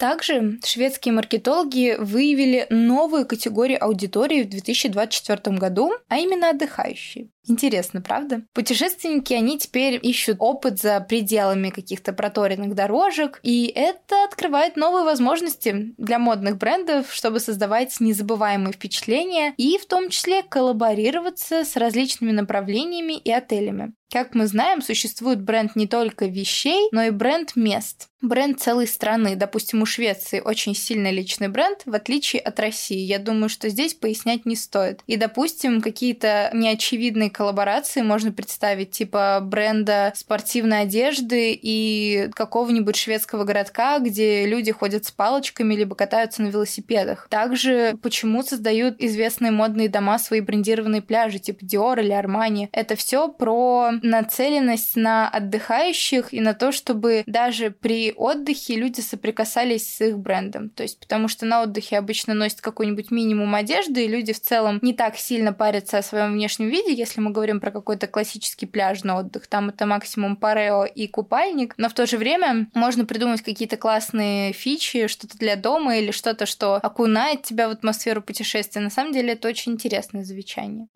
Также 0.00 0.58
шведские 0.64 1.12
маркетологи 1.12 1.96
выявили 1.98 2.66
новую 2.70 3.26
категорию 3.26 3.84
аудитории 3.84 4.42
в 4.44 4.48
2024 4.48 5.58
году, 5.58 5.92
а 6.08 6.16
именно 6.16 6.48
отдыхающие. 6.48 7.28
Интересно, 7.46 8.02
правда? 8.02 8.42
Путешественники, 8.52 9.32
они 9.32 9.58
теперь 9.58 9.98
ищут 10.02 10.36
опыт 10.40 10.78
за 10.78 11.00
пределами 11.00 11.70
каких-то 11.70 12.12
проторенных 12.12 12.74
дорожек, 12.74 13.40
и 13.42 13.72
это 13.74 14.24
открывает 14.24 14.76
новые 14.76 15.04
возможности 15.04 15.94
для 15.96 16.18
модных 16.18 16.58
брендов, 16.58 17.12
чтобы 17.12 17.40
создавать 17.40 17.98
незабываемые 17.98 18.72
впечатления 18.72 19.54
и 19.56 19.78
в 19.78 19.86
том 19.86 20.10
числе 20.10 20.42
коллаборироваться 20.42 21.64
с 21.64 21.76
различными 21.76 22.32
направлениями 22.32 23.16
и 23.18 23.32
отелями. 23.32 23.94
Как 24.12 24.34
мы 24.34 24.48
знаем, 24.48 24.82
существует 24.82 25.40
бренд 25.40 25.76
не 25.76 25.86
только 25.86 26.26
вещей, 26.26 26.88
но 26.90 27.04
и 27.04 27.10
бренд 27.10 27.54
мест. 27.54 28.08
Бренд 28.20 28.60
целой 28.60 28.88
страны. 28.88 29.36
Допустим, 29.36 29.82
у 29.82 29.86
Швеции 29.86 30.40
очень 30.40 30.74
сильный 30.74 31.12
личный 31.12 31.48
бренд, 31.48 31.82
в 31.86 31.94
отличие 31.94 32.42
от 32.42 32.58
России. 32.58 32.98
Я 32.98 33.20
думаю, 33.20 33.48
что 33.48 33.68
здесь 33.68 33.94
пояснять 33.94 34.46
не 34.46 34.56
стоит. 34.56 35.02
И, 35.06 35.16
допустим, 35.16 35.80
какие-то 35.80 36.50
неочевидные 36.52 37.29
коллаборации 37.30 38.02
можно 38.02 38.32
представить, 38.32 38.90
типа 38.90 39.40
бренда 39.42 40.12
спортивной 40.14 40.82
одежды 40.82 41.58
и 41.60 42.28
какого-нибудь 42.34 42.96
шведского 42.96 43.44
городка, 43.44 43.98
где 43.98 44.46
люди 44.46 44.72
ходят 44.72 45.04
с 45.04 45.10
палочками 45.10 45.74
либо 45.74 45.94
катаются 45.94 46.42
на 46.42 46.48
велосипедах. 46.48 47.26
Также 47.30 47.96
почему 48.02 48.42
создают 48.42 48.96
известные 48.98 49.50
модные 49.50 49.88
дома 49.88 50.18
свои 50.18 50.40
брендированные 50.40 51.02
пляжи, 51.02 51.38
типа 51.38 51.64
Dior 51.64 52.00
или 52.00 52.12
Armani. 52.12 52.68
Это 52.72 52.96
все 52.96 53.28
про 53.28 53.90
нацеленность 54.02 54.96
на 54.96 55.28
отдыхающих 55.28 56.32
и 56.32 56.40
на 56.40 56.54
то, 56.54 56.72
чтобы 56.72 57.22
даже 57.26 57.70
при 57.70 58.12
отдыхе 58.12 58.76
люди 58.76 59.00
соприкасались 59.00 59.96
с 59.96 60.00
их 60.00 60.18
брендом. 60.18 60.70
То 60.70 60.82
есть 60.82 60.98
потому 61.00 61.28
что 61.28 61.46
на 61.46 61.62
отдыхе 61.62 61.98
обычно 61.98 62.34
носят 62.34 62.60
какой-нибудь 62.60 63.10
минимум 63.10 63.54
одежды, 63.54 64.04
и 64.04 64.08
люди 64.08 64.32
в 64.32 64.40
целом 64.40 64.78
не 64.82 64.92
так 64.92 65.16
сильно 65.16 65.52
парятся 65.52 65.98
о 65.98 66.02
своем 66.02 66.32
внешнем 66.32 66.68
виде, 66.68 66.92
если 66.92 67.19
мы 67.20 67.30
говорим 67.30 67.60
про 67.60 67.70
какой-то 67.70 68.06
классический 68.06 68.66
пляжный 68.66 69.14
отдых. 69.14 69.46
Там 69.46 69.68
это 69.68 69.86
максимум 69.86 70.36
парео 70.36 70.84
и 70.84 71.06
купальник, 71.06 71.74
но 71.76 71.88
в 71.88 71.94
то 71.94 72.06
же 72.06 72.16
время 72.16 72.68
можно 72.74 73.04
придумать 73.04 73.42
какие-то 73.42 73.76
классные 73.76 74.52
фичи, 74.52 75.06
что-то 75.06 75.38
для 75.38 75.56
дома 75.56 75.96
или 75.96 76.10
что-то, 76.10 76.46
что 76.46 76.76
окунает 76.76 77.42
тебя 77.42 77.68
в 77.68 77.72
атмосферу 77.72 78.22
путешествия. 78.22 78.80
На 78.80 78.90
самом 78.90 79.12
деле 79.12 79.32
это 79.32 79.48
очень 79.48 79.72
интересное 79.72 80.24
замечание. 80.24 80.88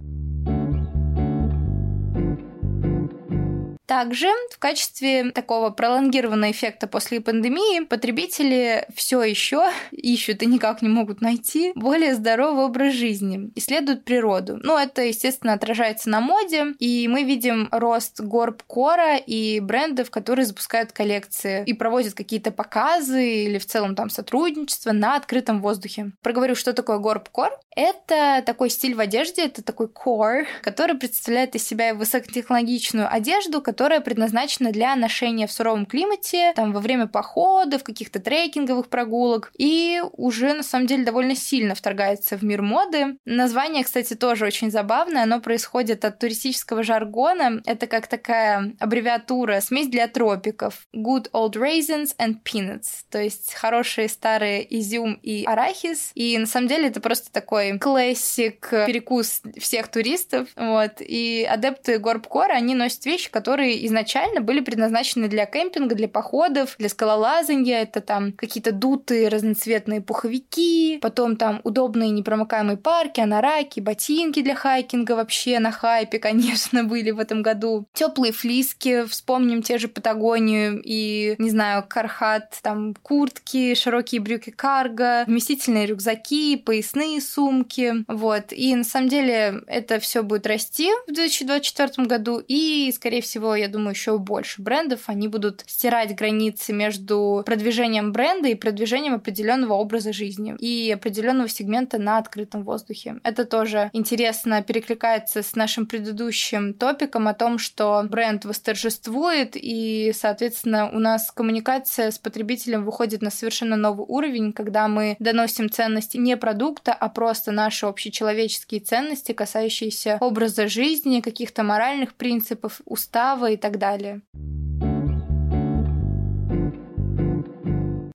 Также 3.86 4.28
в 4.50 4.58
качестве 4.58 5.30
такого 5.30 5.70
пролонгированного 5.70 6.50
эффекта 6.50 6.86
после 6.86 7.20
пандемии 7.20 7.84
потребители 7.84 8.86
все 8.94 9.22
еще 9.22 9.70
ищут 9.90 10.42
и 10.42 10.46
никак 10.46 10.82
не 10.82 10.88
могут 10.88 11.20
найти 11.20 11.72
более 11.74 12.14
здоровый 12.14 12.64
образ 12.64 12.94
жизни, 12.94 13.50
исследуют 13.54 14.04
природу. 14.04 14.58
Ну, 14.62 14.78
это, 14.78 15.02
естественно, 15.02 15.52
отражается 15.52 16.08
на 16.08 16.20
моде, 16.20 16.74
и 16.78 17.08
мы 17.08 17.24
видим 17.24 17.68
рост 17.70 18.20
горб-кора 18.20 19.16
и 19.16 19.60
брендов, 19.60 20.10
которые 20.10 20.46
запускают 20.46 20.92
коллекции 20.92 21.62
и 21.66 21.74
проводят 21.74 22.14
какие-то 22.14 22.50
показы 22.50 23.44
или 23.44 23.58
в 23.58 23.66
целом 23.66 23.94
там 23.94 24.10
сотрудничество 24.10 24.92
на 24.92 25.16
открытом 25.16 25.60
воздухе. 25.60 26.12
Проговорю, 26.22 26.54
что 26.54 26.72
такое 26.72 26.98
горб-кор. 26.98 27.58
Это 27.76 28.42
такой 28.46 28.70
стиль 28.70 28.94
в 28.94 29.00
одежде, 29.00 29.46
это 29.46 29.62
такой 29.62 29.88
core, 29.88 30.46
который 30.62 30.96
представляет 30.96 31.56
из 31.56 31.66
себя 31.66 31.92
высокотехнологичную 31.94 33.12
одежду, 33.12 33.60
которая 33.74 34.00
предназначена 34.00 34.70
для 34.70 34.94
ношения 34.94 35.48
в 35.48 35.52
суровом 35.52 35.84
климате, 35.84 36.52
там, 36.54 36.72
во 36.72 36.78
время 36.78 37.08
походов, 37.08 37.82
каких-то 37.82 38.20
трекинговых 38.20 38.88
прогулок, 38.88 39.50
и 39.58 40.00
уже, 40.12 40.54
на 40.54 40.62
самом 40.62 40.86
деле, 40.86 41.04
довольно 41.04 41.34
сильно 41.34 41.74
вторгается 41.74 42.36
в 42.36 42.44
мир 42.44 42.62
моды. 42.62 43.16
Название, 43.24 43.82
кстати, 43.82 44.14
тоже 44.14 44.46
очень 44.46 44.70
забавное, 44.70 45.24
оно 45.24 45.40
происходит 45.40 46.04
от 46.04 46.20
туристического 46.20 46.84
жаргона, 46.84 47.62
это 47.66 47.88
как 47.88 48.06
такая 48.06 48.76
аббревиатура, 48.78 49.58
смесь 49.60 49.88
для 49.88 50.06
тропиков. 50.06 50.86
Good 50.94 51.32
old 51.32 51.54
raisins 51.54 52.10
and 52.16 52.36
peanuts, 52.44 53.02
то 53.10 53.20
есть 53.20 53.54
хорошие 53.54 54.08
старые 54.08 54.64
изюм 54.78 55.14
и 55.14 55.44
арахис, 55.46 56.12
и 56.14 56.38
на 56.38 56.46
самом 56.46 56.68
деле 56.68 56.90
это 56.90 57.00
просто 57.00 57.32
такой 57.32 57.76
классик 57.80 58.70
перекус 58.86 59.42
всех 59.58 59.88
туристов, 59.88 60.46
вот, 60.54 61.00
и 61.00 61.42
адепты 61.50 61.98
горбкора, 61.98 62.52
они 62.52 62.76
носят 62.76 63.04
вещи, 63.04 63.32
которые 63.32 63.63
которые 63.64 63.86
изначально 63.86 64.42
были 64.42 64.60
предназначены 64.60 65.26
для 65.26 65.46
кемпинга, 65.46 65.94
для 65.94 66.06
походов, 66.06 66.74
для 66.78 66.90
скалолазания. 66.90 67.82
Это 67.82 68.02
там 68.02 68.32
какие-то 68.32 68.72
дутые 68.72 69.28
разноцветные 69.28 70.02
пуховики, 70.02 70.98
потом 71.00 71.36
там 71.36 71.62
удобные 71.64 72.10
непромокаемые 72.10 72.76
парки, 72.76 73.20
анараки, 73.20 73.80
ботинки 73.80 74.42
для 74.42 74.54
хайкинга 74.54 75.12
вообще 75.12 75.60
на 75.60 75.70
хайпе, 75.72 76.18
конечно, 76.28 76.84
были 76.84 77.10
в 77.10 77.18
этом 77.18 77.40
году. 77.40 77.86
Теплые 77.94 78.32
флиски, 78.34 79.06
вспомним 79.06 79.62
те 79.62 79.78
же 79.78 79.88
Патагонию 79.88 80.82
и, 80.84 81.34
не 81.38 81.48
знаю, 81.48 81.84
Кархат, 81.88 82.58
там 82.62 82.94
куртки, 83.02 83.74
широкие 83.74 84.20
брюки 84.20 84.50
карго, 84.50 85.24
вместительные 85.26 85.86
рюкзаки, 85.86 86.56
поясные 86.56 87.22
сумки, 87.22 88.04
вот. 88.08 88.52
И 88.52 88.74
на 88.74 88.84
самом 88.84 89.08
деле 89.08 89.62
это 89.68 90.00
все 90.00 90.22
будет 90.22 90.46
расти 90.46 90.90
в 91.08 91.12
2024 91.14 92.06
году 92.06 92.42
и, 92.46 92.92
скорее 92.94 93.22
всего, 93.22 93.53
я 93.54 93.68
думаю, 93.68 93.90
еще 93.90 94.18
больше 94.18 94.62
брендов, 94.62 95.02
они 95.06 95.28
будут 95.28 95.64
стирать 95.66 96.14
границы 96.14 96.72
между 96.72 97.42
продвижением 97.46 98.12
бренда 98.12 98.48
и 98.48 98.54
продвижением 98.54 99.14
определенного 99.14 99.74
образа 99.74 100.12
жизни 100.12 100.54
и 100.58 100.90
определенного 100.92 101.48
сегмента 101.48 101.98
на 101.98 102.18
открытом 102.18 102.64
воздухе. 102.64 103.16
Это 103.24 103.44
тоже 103.44 103.90
интересно 103.92 104.62
перекликается 104.62 105.42
с 105.42 105.54
нашим 105.54 105.86
предыдущим 105.86 106.74
топиком 106.74 107.28
о 107.28 107.34
том, 107.34 107.58
что 107.58 108.02
бренд 108.08 108.44
восторжествует, 108.44 109.52
и, 109.54 110.12
соответственно, 110.14 110.90
у 110.90 110.98
нас 110.98 111.30
коммуникация 111.30 112.10
с 112.10 112.18
потребителем 112.18 112.84
выходит 112.84 113.22
на 113.22 113.30
совершенно 113.30 113.76
новый 113.76 114.06
уровень, 114.08 114.52
когда 114.52 114.88
мы 114.88 115.16
доносим 115.18 115.70
ценности 115.70 116.16
не 116.16 116.36
продукта, 116.36 116.92
а 116.92 117.08
просто 117.08 117.52
наши 117.52 117.86
общечеловеческие 117.86 118.80
ценности, 118.80 119.32
касающиеся 119.32 120.18
образа 120.20 120.68
жизни, 120.68 121.20
каких-то 121.20 121.62
моральных 121.62 122.14
принципов, 122.14 122.80
устава 122.84 123.43
и 123.46 123.56
так 123.56 123.78
далее. 123.78 124.22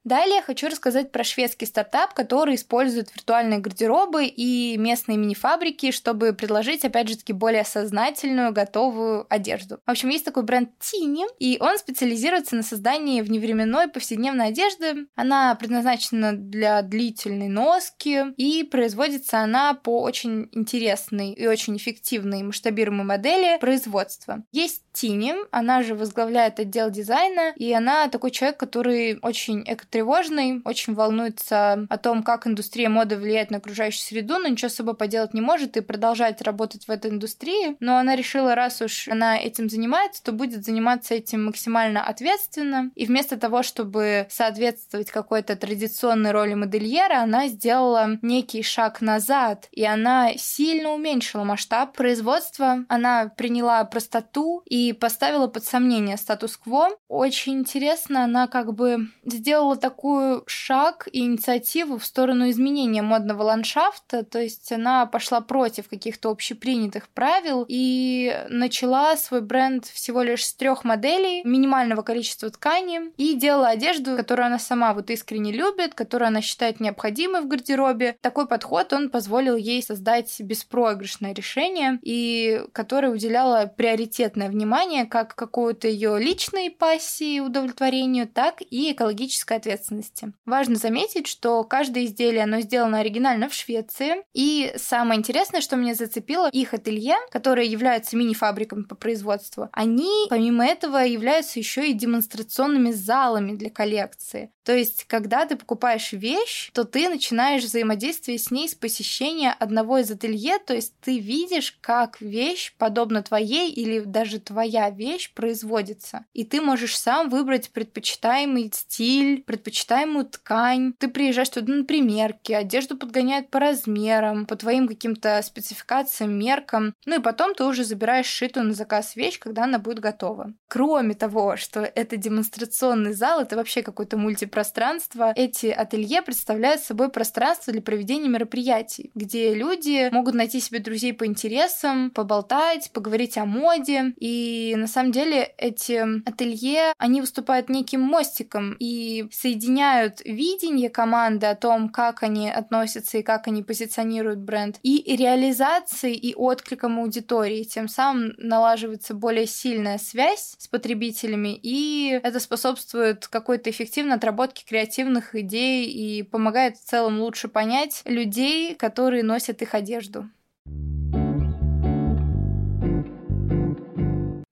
Далее 0.10 0.42
хочу 0.42 0.70
рассказать 0.70 1.12
про 1.12 1.24
шведский 1.24 1.68
стартап, 1.68 2.16
который 2.16 2.56
использует 2.56 3.14
виртуальные 3.14 3.60
гардеробы 3.60 4.26
и 4.26 4.76
местные 4.76 5.20
мини-фабрики, 5.20 5.92
чтобы 5.92 6.34
предложить, 6.34 6.84
опять 6.84 7.10
же 7.10 7.18
таки, 7.18 7.32
более 7.32 7.64
сознательную, 7.64 8.52
готовую 8.52 9.28
одежду. 9.30 9.78
В 9.86 9.92
общем, 9.92 10.10
есть 10.10 10.26
такой 10.26 10.42
бренд 10.42 10.72
Tini, 10.80 11.28
и 11.38 11.60
он 11.62 11.78
специализируется 11.78 12.56
на 12.56 12.64
создании 12.64 13.22
вневременной 13.22 13.88
повседневной 13.88 14.48
одежды. 14.48 15.06
Она 15.14 15.54
предназначена 15.54 16.34
для 16.34 16.82
длительной 16.82 17.48
носки, 17.48 18.34
и 18.36 18.64
производится 18.64 19.42
она 19.42 19.76
по 19.76 20.02
очень 20.02 20.50
интересной 20.54 21.34
и 21.34 21.46
очень 21.46 21.78
эффективной 21.78 22.42
масштабируемой 22.42 23.06
модели 23.06 23.60
производства. 23.60 24.44
Есть 24.52 24.82
Тини, 25.00 25.34
она 25.52 25.82
же 25.82 25.96
возглавляет 25.96 26.60
отдел 26.60 26.92
дизайна, 26.92 27.54
и 27.56 27.72
она 27.72 28.10
такой 28.10 28.32
человек, 28.32 28.60
который 28.60 29.18
очень 29.22 29.64
экотревожный, 29.66 30.62
очень 30.66 30.94
волнуется 30.94 31.88
о 31.90 31.98
том, 31.98 32.22
как 32.22 32.46
индустрия 32.46 32.90
моды 32.90 33.16
влияет 33.16 33.50
на 33.50 33.60
окружающую 33.60 34.02
среду, 34.02 34.40
но 34.40 34.50
ничего 34.50 34.68
с 34.68 34.76
собой 34.76 34.96
поделать 34.96 35.34
не 35.34 35.40
может 35.40 35.78
и 35.78 35.82
продолжает 35.82 36.42
работать 36.42 36.86
в 36.86 36.92
этой 36.92 37.12
индустрии. 37.12 37.78
Но 37.80 37.98
она 37.98 38.18
решила, 38.18 38.56
раз 38.56 38.82
уж 38.82 39.08
она 39.08 39.38
этим 39.38 39.70
занимается, 39.70 40.22
то 40.22 40.34
будет 40.34 40.66
заниматься 40.66 41.14
этим 41.14 41.46
максимально 41.46 42.04
ответственно. 42.04 42.92
И 42.96 43.06
вместо 43.06 43.38
того, 43.38 43.64
чтобы 43.64 44.28
соответствовать 44.30 45.12
какой-то 45.12 45.56
традиционной 45.56 46.32
роли 46.32 46.56
модельера, 46.56 47.22
она 47.22 47.48
сделала 47.48 48.18
некий 48.22 48.64
шаг 48.64 49.00
назад, 49.00 49.70
и 49.72 49.86
она 49.86 50.34
сильно 50.36 50.92
уменьшила 50.92 51.46
масштаб 51.46 51.96
производства, 51.96 52.84
она 52.90 53.32
приняла 53.38 53.86
простоту 53.86 54.62
и 54.66 54.89
и 54.90 54.94
поставила 54.94 55.48
под 55.48 55.64
сомнение 55.64 56.18
статус-кво. 56.18 56.90
Очень 57.08 57.60
интересно, 57.60 58.24
она 58.24 58.48
как 58.48 58.74
бы 58.74 59.08
сделала 59.24 59.76
такую 59.76 60.44
шаг 60.48 61.08
и 61.12 61.20
инициативу 61.20 62.00
в 62.00 62.06
сторону 62.06 62.50
изменения 62.50 63.04
модного 63.04 63.44
ландшафта, 63.44 64.24
то 64.24 64.40
есть 64.42 64.72
она 64.72 65.06
пошла 65.06 65.42
против 65.42 65.90
каких-то 65.90 66.32
общепринятых 66.32 67.08
правил 67.10 67.66
и 67.68 68.46
начала 68.50 69.16
свой 69.16 69.42
бренд 69.42 69.86
всего 69.86 70.24
лишь 70.24 70.46
с 70.46 70.54
трех 70.56 70.84
моделей, 70.84 71.44
минимального 71.44 72.02
количества 72.02 72.50
ткани, 72.50 73.12
и 73.18 73.36
делала 73.36 73.70
одежду, 73.70 74.18
которую 74.18 74.48
она 74.48 74.60
сама 74.60 74.94
вот 74.96 75.12
искренне 75.12 75.52
любит, 75.52 75.94
которую 75.94 76.30
она 76.30 76.42
считает 76.42 76.80
необходимой 76.80 77.42
в 77.42 77.48
гардеробе. 77.48 78.18
Такой 78.22 78.48
подход, 78.48 78.92
он 78.94 79.10
позволил 79.10 79.56
ей 79.56 79.84
создать 79.84 80.40
беспроигрышное 80.40 81.34
решение, 81.34 82.00
и 82.02 82.64
которое 82.74 83.12
уделяло 83.12 83.72
приоритетное 83.78 84.50
внимание 84.50 84.79
внимание 84.80 85.06
как 85.06 85.36
какую-то 85.36 85.88
ее 85.88 86.18
личной 86.20 86.70
пассии 86.70 87.40
удовлетворению, 87.40 88.28
так 88.28 88.62
и 88.62 88.92
экологической 88.92 89.58
ответственности. 89.58 90.34
Важно 90.46 90.76
заметить, 90.76 91.28
что 91.28 91.64
каждое 91.64 92.06
изделие, 92.06 92.44
оно 92.44 92.62
сделано 92.62 93.00
оригинально 93.00 93.50
в 93.50 93.54
Швеции, 93.54 94.24
и 94.34 94.72
самое 94.78 95.20
интересное, 95.20 95.62
что 95.62 95.76
меня 95.76 95.96
зацепило, 95.96 96.50
их 96.50 96.74
ателье, 96.74 97.16
которые 97.30 97.70
являются 97.70 98.16
мини-фабриками 98.16 98.84
по 98.84 98.96
производству, 98.96 99.70
они, 99.74 100.28
помимо 100.30 100.66
этого, 100.66 100.98
являются 100.98 101.60
еще 101.60 101.90
и 101.90 101.94
демонстрационными 101.94 102.92
залами 102.92 103.56
для 103.56 103.70
коллекции. 103.70 104.52
То 104.64 104.76
есть, 104.76 105.06
когда 105.06 105.46
ты 105.46 105.56
покупаешь 105.56 106.14
вещь, 106.14 106.70
то 106.74 106.84
ты 106.84 107.10
начинаешь 107.10 107.64
взаимодействие 107.64 108.38
с 108.38 108.52
ней 108.52 108.70
с 108.70 108.76
посещения 108.76 109.52
одного 109.52 109.98
из 109.98 110.12
ателье, 110.12 110.60
то 110.60 110.76
есть 110.76 110.94
ты 111.02 111.18
видишь, 111.18 111.76
как 111.82 112.22
вещь, 112.22 112.74
подобно 112.78 113.24
твоей 113.24 113.72
или 113.72 114.00
даже 114.02 114.40
твоя 114.60 114.90
вещь, 114.90 115.34
производится. 115.34 116.26
И 116.34 116.44
ты 116.44 116.60
можешь 116.62 117.00
сам 117.00 117.30
выбрать 117.30 117.72
предпочитаемый 117.72 118.70
стиль, 118.74 119.42
предпочитаемую 119.44 120.26
ткань. 120.26 120.94
Ты 121.00 121.08
приезжаешь 121.08 121.50
туда 121.50 121.74
на 121.74 121.86
примерки, 121.86 122.52
одежду 122.52 122.98
подгоняют 122.98 123.50
по 123.50 123.60
размерам, 123.60 124.46
по 124.46 124.58
твоим 124.58 124.88
каким-то 124.88 125.42
спецификациям, 125.42 126.38
меркам. 126.38 126.94
Ну 127.06 127.20
и 127.20 127.24
потом 127.24 127.56
ты 127.56 127.64
уже 127.64 127.86
забираешь 127.86 128.26
шитую 128.26 128.66
на 128.66 128.74
заказ 128.74 129.16
вещь, 129.16 129.40
когда 129.40 129.64
она 129.64 129.80
будет 129.80 130.00
готова. 130.00 130.54
Кроме 130.68 131.14
того, 131.14 131.56
что 131.56 131.80
это 131.80 132.18
демонстрационный 132.18 133.14
зал, 133.14 133.40
это 133.42 133.56
вообще 133.56 133.82
какой-то 133.82 134.18
мультипроект 134.18 134.50
пространство. 134.50 135.32
Эти 135.38 135.68
ателье 135.68 136.22
представляют 136.22 136.82
собой 136.82 137.10
пространство 137.10 137.72
для 137.72 137.82
проведения 137.82 138.28
мероприятий, 138.28 139.12
где 139.16 139.54
люди 139.54 140.10
могут 140.12 140.36
найти 140.36 140.60
себе 140.60 140.80
друзей 140.80 141.14
по 141.14 141.26
интересам, 141.26 142.12
поболтать, 142.12 142.92
поговорить 142.92 143.38
о 143.38 143.46
моде. 143.46 144.14
И 144.18 144.49
на 144.78 144.88
самом 144.88 145.12
деле 145.12 145.54
эти 145.58 146.28
ателье, 146.28 146.94
они 146.98 147.22
выступают 147.22 147.70
неким 147.70 148.02
мостиком 148.02 148.76
и 148.80 149.28
соединяют 149.32 150.22
видение 150.26 150.90
команды 150.90 151.48
о 151.48 151.56
том, 151.56 151.90
как 151.90 152.24
они 152.24 152.50
относятся 152.50 153.18
и 153.18 153.24
как 153.24 153.48
они 153.48 153.64
позиционируют 153.64 154.40
бренд, 154.40 154.80
и 154.84 155.16
реализацией 155.16 156.16
и 156.16 156.34
откликом 156.36 157.00
аудитории. 157.00 157.64
Тем 157.64 157.88
самым 157.88 158.34
налаживается 158.38 159.14
более 159.14 159.48
сильная 159.48 159.98
связь 159.98 160.56
с 160.58 160.68
потребителями, 160.68 161.60
и 161.62 162.20
это 162.24 162.40
способствует 162.40 163.28
какой-то 163.28 163.70
эффективной 163.70 164.16
отработке 164.16 164.66
креативных 164.66 165.36
идей 165.36 165.86
и 165.86 166.24
помогает 166.24 166.78
в 166.78 166.84
целом 166.86 167.20
лучше 167.20 167.48
понять 167.48 168.02
людей, 168.06 168.76
которые 168.76 169.24
носят 169.24 169.62
их 169.62 169.74
одежду. 169.74 170.30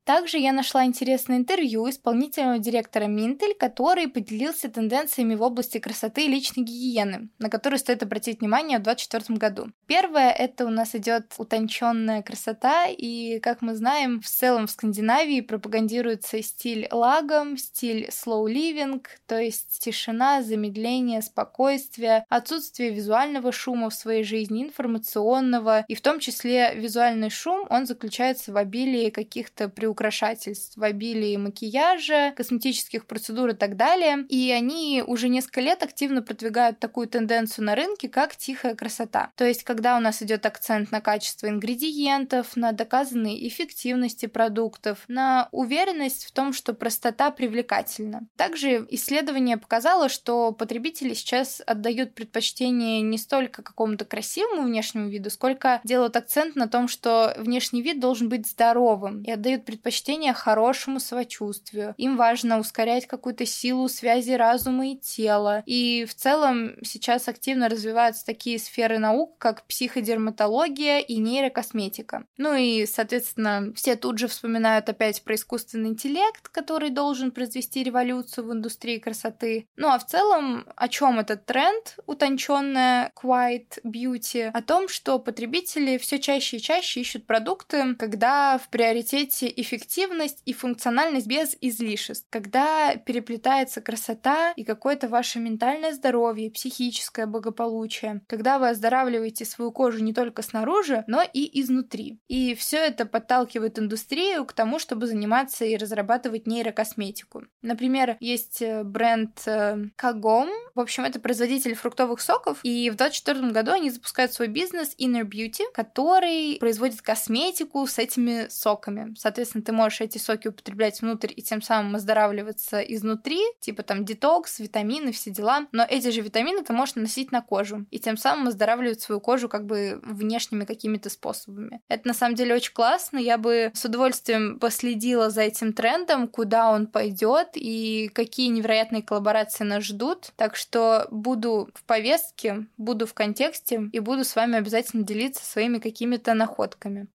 Также 0.08 0.38
я 0.38 0.54
нашла 0.54 0.86
интересное 0.86 1.36
интервью 1.36 1.90
исполнительного 1.90 2.60
директора 2.60 3.08
Минтель, 3.08 3.54
который 3.54 4.08
поделился 4.08 4.70
тенденциями 4.70 5.36
в 5.36 5.42
области 5.42 5.80
красоты 5.80 6.24
и 6.24 6.30
личной 6.30 6.64
гигиены, 6.64 7.28
на 7.40 7.50
которые 7.50 7.78
стоит 7.78 8.04
обратить 8.04 8.40
внимание 8.40 8.80
в 8.80 8.84
2024 8.84 9.38
году. 9.38 9.74
Первое— 9.86 10.32
это 10.32 10.66
у 10.66 10.70
нас 10.70 10.96
идет 10.96 11.34
утонченная 11.38 12.22
красота, 12.22 12.86
и, 12.88 13.40
как 13.40 13.62
мы 13.62 13.76
знаем, 13.76 14.22
в 14.22 14.28
целом 14.28 14.68
в 14.68 14.72
Скандинавии 14.72 15.42
пропагандируется 15.42 16.42
стиль 16.42 16.88
лагом, 16.90 17.58
стиль 17.58 18.08
slow 18.08 18.46
living, 18.46 19.06
то 19.26 19.38
есть 19.38 19.80
тишина, 19.82 20.42
замедление, 20.42 21.22
спокойствие, 21.22 22.24
отсутствие 22.30 22.92
визуального 22.92 23.52
шума 23.52 23.90
в 23.90 23.94
своей 23.94 24.24
жизни, 24.24 24.64
информационного, 24.64 25.84
и 25.90 25.96
в 25.96 26.02
том 26.02 26.22
числе 26.22 26.74
визуальный 26.76 27.30
шум, 27.30 27.68
он 27.70 27.86
заключается 27.86 28.54
в 28.54 28.56
обилии 28.56 29.10
каких-то 29.10 29.68
приукрашений 29.68 29.97
украшательств 29.98 30.78
в 30.78 30.84
обилии 30.84 31.36
макияжа, 31.38 32.32
косметических 32.38 33.08
процедур 33.08 33.50
и 33.50 33.54
так 33.54 33.76
далее. 33.76 34.26
И 34.30 34.52
они 34.52 35.04
уже 35.06 35.28
несколько 35.28 35.62
лет 35.62 35.82
активно 35.82 36.22
продвигают 36.22 36.80
такую 36.80 37.08
тенденцию 37.08 37.66
на 37.66 37.74
рынке, 37.74 38.08
как 38.08 38.36
тихая 38.36 38.76
красота. 38.76 39.32
То 39.36 39.44
есть, 39.44 39.64
когда 39.64 39.98
у 39.98 40.00
нас 40.00 40.22
идет 40.22 40.46
акцент 40.46 40.92
на 40.92 41.02
качество 41.02 41.48
ингредиентов, 41.48 42.56
на 42.56 42.74
доказанной 42.74 43.48
эффективности 43.48 44.28
продуктов, 44.28 45.04
на 45.08 45.50
уверенность 45.52 46.26
в 46.26 46.32
том, 46.32 46.54
что 46.54 46.74
простота 46.74 47.32
привлекательна. 47.32 48.28
Также 48.36 48.86
исследование 48.92 49.58
показало, 49.58 50.10
что 50.10 50.52
потребители 50.52 51.16
сейчас 51.16 51.62
отдают 51.66 52.14
предпочтение 52.14 53.02
не 53.02 53.18
столько 53.18 53.64
какому-то 53.64 54.06
красивому 54.06 54.64
внешнему 54.64 55.10
виду, 55.10 55.32
сколько 55.32 55.82
делают 55.84 56.16
акцент 56.16 56.56
на 56.56 56.68
том, 56.68 56.88
что 56.88 57.34
внешний 57.40 57.82
вид 57.82 58.00
должен 58.00 58.30
быть 58.30 58.48
здоровым 58.48 59.24
и 59.24 59.32
отдают 59.32 59.66
предпочтение 59.66 59.87
предпочтение 59.88 60.34
хорошему 60.34 61.00
самочувствию. 61.00 61.96
Им 61.98 62.18
важно 62.18 62.60
ускорять 62.60 63.08
какую-то 63.08 63.46
силу 63.46 63.88
связи 63.88 64.32
разума 64.32 64.90
и 64.90 64.98
тела. 64.98 65.64
И 65.66 66.06
в 66.06 66.14
целом 66.14 66.74
сейчас 66.84 67.30
активно 67.30 67.70
развиваются 67.70 68.26
такие 68.26 68.60
сферы 68.60 69.00
наук, 69.00 69.38
как 69.38 69.66
психодерматология 69.66 71.00
и 71.00 71.18
нейрокосметика. 71.20 72.26
Ну 72.36 72.54
и, 72.54 72.86
соответственно, 72.86 73.72
все 73.76 73.96
тут 73.96 74.18
же 74.18 74.28
вспоминают 74.28 74.90
опять 74.90 75.24
про 75.24 75.36
искусственный 75.36 75.92
интеллект, 75.92 76.50
который 76.50 76.90
должен 76.90 77.32
произвести 77.32 77.82
революцию 77.82 78.48
в 78.48 78.52
индустрии 78.52 78.98
красоты. 78.98 79.68
Ну 79.78 79.88
а 79.88 80.00
в 80.00 80.06
целом, 80.06 80.68
о 80.76 80.90
чем 80.90 81.20
этот 81.20 81.46
тренд, 81.46 81.96
утонченная 82.08 83.14
quiet 83.16 83.80
beauty? 83.86 84.50
О 84.54 84.62
том, 84.62 84.90
что 84.90 85.18
потребители 85.18 85.98
все 85.98 86.20
чаще 86.20 86.58
и 86.58 86.62
чаще 86.62 87.00
ищут 87.00 87.26
продукты, 87.26 87.96
когда 87.96 88.58
в 88.58 88.68
приоритете 88.68 89.48
эффективность 89.56 89.77
эффективность 89.78 90.42
и 90.46 90.54
функциональность 90.54 91.28
без 91.28 91.56
излишеств, 91.62 92.28
когда 92.30 92.96
переплетается 92.96 93.82
красота 93.82 94.54
и 94.56 94.64
какое-то 94.64 95.08
ваше 95.08 95.40
ментальное 95.40 95.94
здоровье, 95.94 96.52
психическое 96.52 97.26
благополучие, 97.26 98.22
когда 98.28 98.60
вы 98.60 98.70
оздоравливаете 98.70 99.46
свою 99.46 99.72
кожу 99.72 100.04
не 100.04 100.14
только 100.14 100.42
снаружи, 100.42 101.04
но 101.08 101.22
и 101.22 101.62
изнутри. 101.62 102.20
И 102.28 102.56
все 102.56 102.78
это 102.78 103.06
подталкивает 103.06 103.80
индустрию 103.80 104.46
к 104.46 104.54
тому, 104.54 104.80
чтобы 104.80 105.08
заниматься 105.08 105.66
и 105.66 105.78
разрабатывать 105.78 106.48
нейрокосметику. 106.48 107.44
Например, 107.62 108.18
есть 108.20 108.62
э, 108.62 108.84
бренд 108.84 109.38
Kagom, 109.46 110.48
э, 110.48 110.68
в 110.76 110.80
общем, 110.80 111.06
это 111.06 111.20
производитель 111.20 111.74
фруктовых 111.74 112.22
соков, 112.22 112.60
и 112.64 112.90
в 112.90 112.96
2024 112.96 113.52
году 113.52 113.72
они 113.72 113.90
запускают 113.90 114.34
свой 114.34 114.48
бизнес 114.48 114.96
Inner 115.00 115.24
Beauty, 115.24 115.64
который 115.74 116.58
производит 116.60 117.02
косметику 117.02 117.86
с 117.86 117.98
этими 117.98 118.48
соками. 118.50 119.14
Соответственно, 119.18 119.64
ты 119.68 119.74
можешь 119.74 120.00
эти 120.00 120.18
соки 120.18 120.48
употреблять 120.48 121.02
внутрь 121.02 121.34
и 121.36 121.42
тем 121.42 121.62
самым 121.62 121.96
оздоравливаться 121.96 122.80
изнутри, 122.80 123.42
типа 123.60 123.84
там 123.84 124.06
детокс, 124.06 124.60
витамины, 124.60 125.12
все 125.12 125.30
дела. 125.30 125.68
Но 125.74 125.84
эти 125.84 126.10
же 126.10 126.22
витамины 126.22 126.64
ты 126.64 126.72
можешь 126.72 126.96
наносить 126.96 127.34
на 127.34 127.42
кожу 127.42 127.86
и 127.92 128.00
тем 128.00 128.16
самым 128.16 128.48
оздоравливать 128.48 129.02
свою 129.02 129.20
кожу 129.20 129.50
как 129.50 129.66
бы 129.66 130.00
внешними 130.06 130.64
какими-то 130.64 131.10
способами. 131.10 131.82
Это 131.90 132.08
на 132.08 132.14
самом 132.14 132.36
деле 132.36 132.56
очень 132.56 132.72
классно. 132.72 133.18
Я 133.18 133.38
бы 133.38 133.72
с 133.74 133.84
удовольствием 133.84 134.58
последила 134.58 135.30
за 135.30 135.42
этим 135.42 135.74
трендом, 135.74 136.30
куда 136.30 136.72
он 136.72 136.88
пойдет 136.88 137.50
и 137.56 138.10
какие 138.14 138.48
невероятные 138.48 139.04
коллаборации 139.04 139.66
нас 139.66 139.84
ждут. 139.84 140.32
Так 140.38 140.56
что 140.56 141.10
буду 141.12 141.70
в 141.74 141.84
повестке, 141.84 142.68
буду 142.78 143.06
в 143.06 143.14
контексте 143.14 143.90
и 143.92 144.00
буду 144.00 144.24
с 144.24 144.34
вами 144.34 144.58
обязательно 144.58 145.04
делиться 145.04 145.44
своими 145.44 145.80
какими-то 145.80 146.34
находками. 146.36 147.08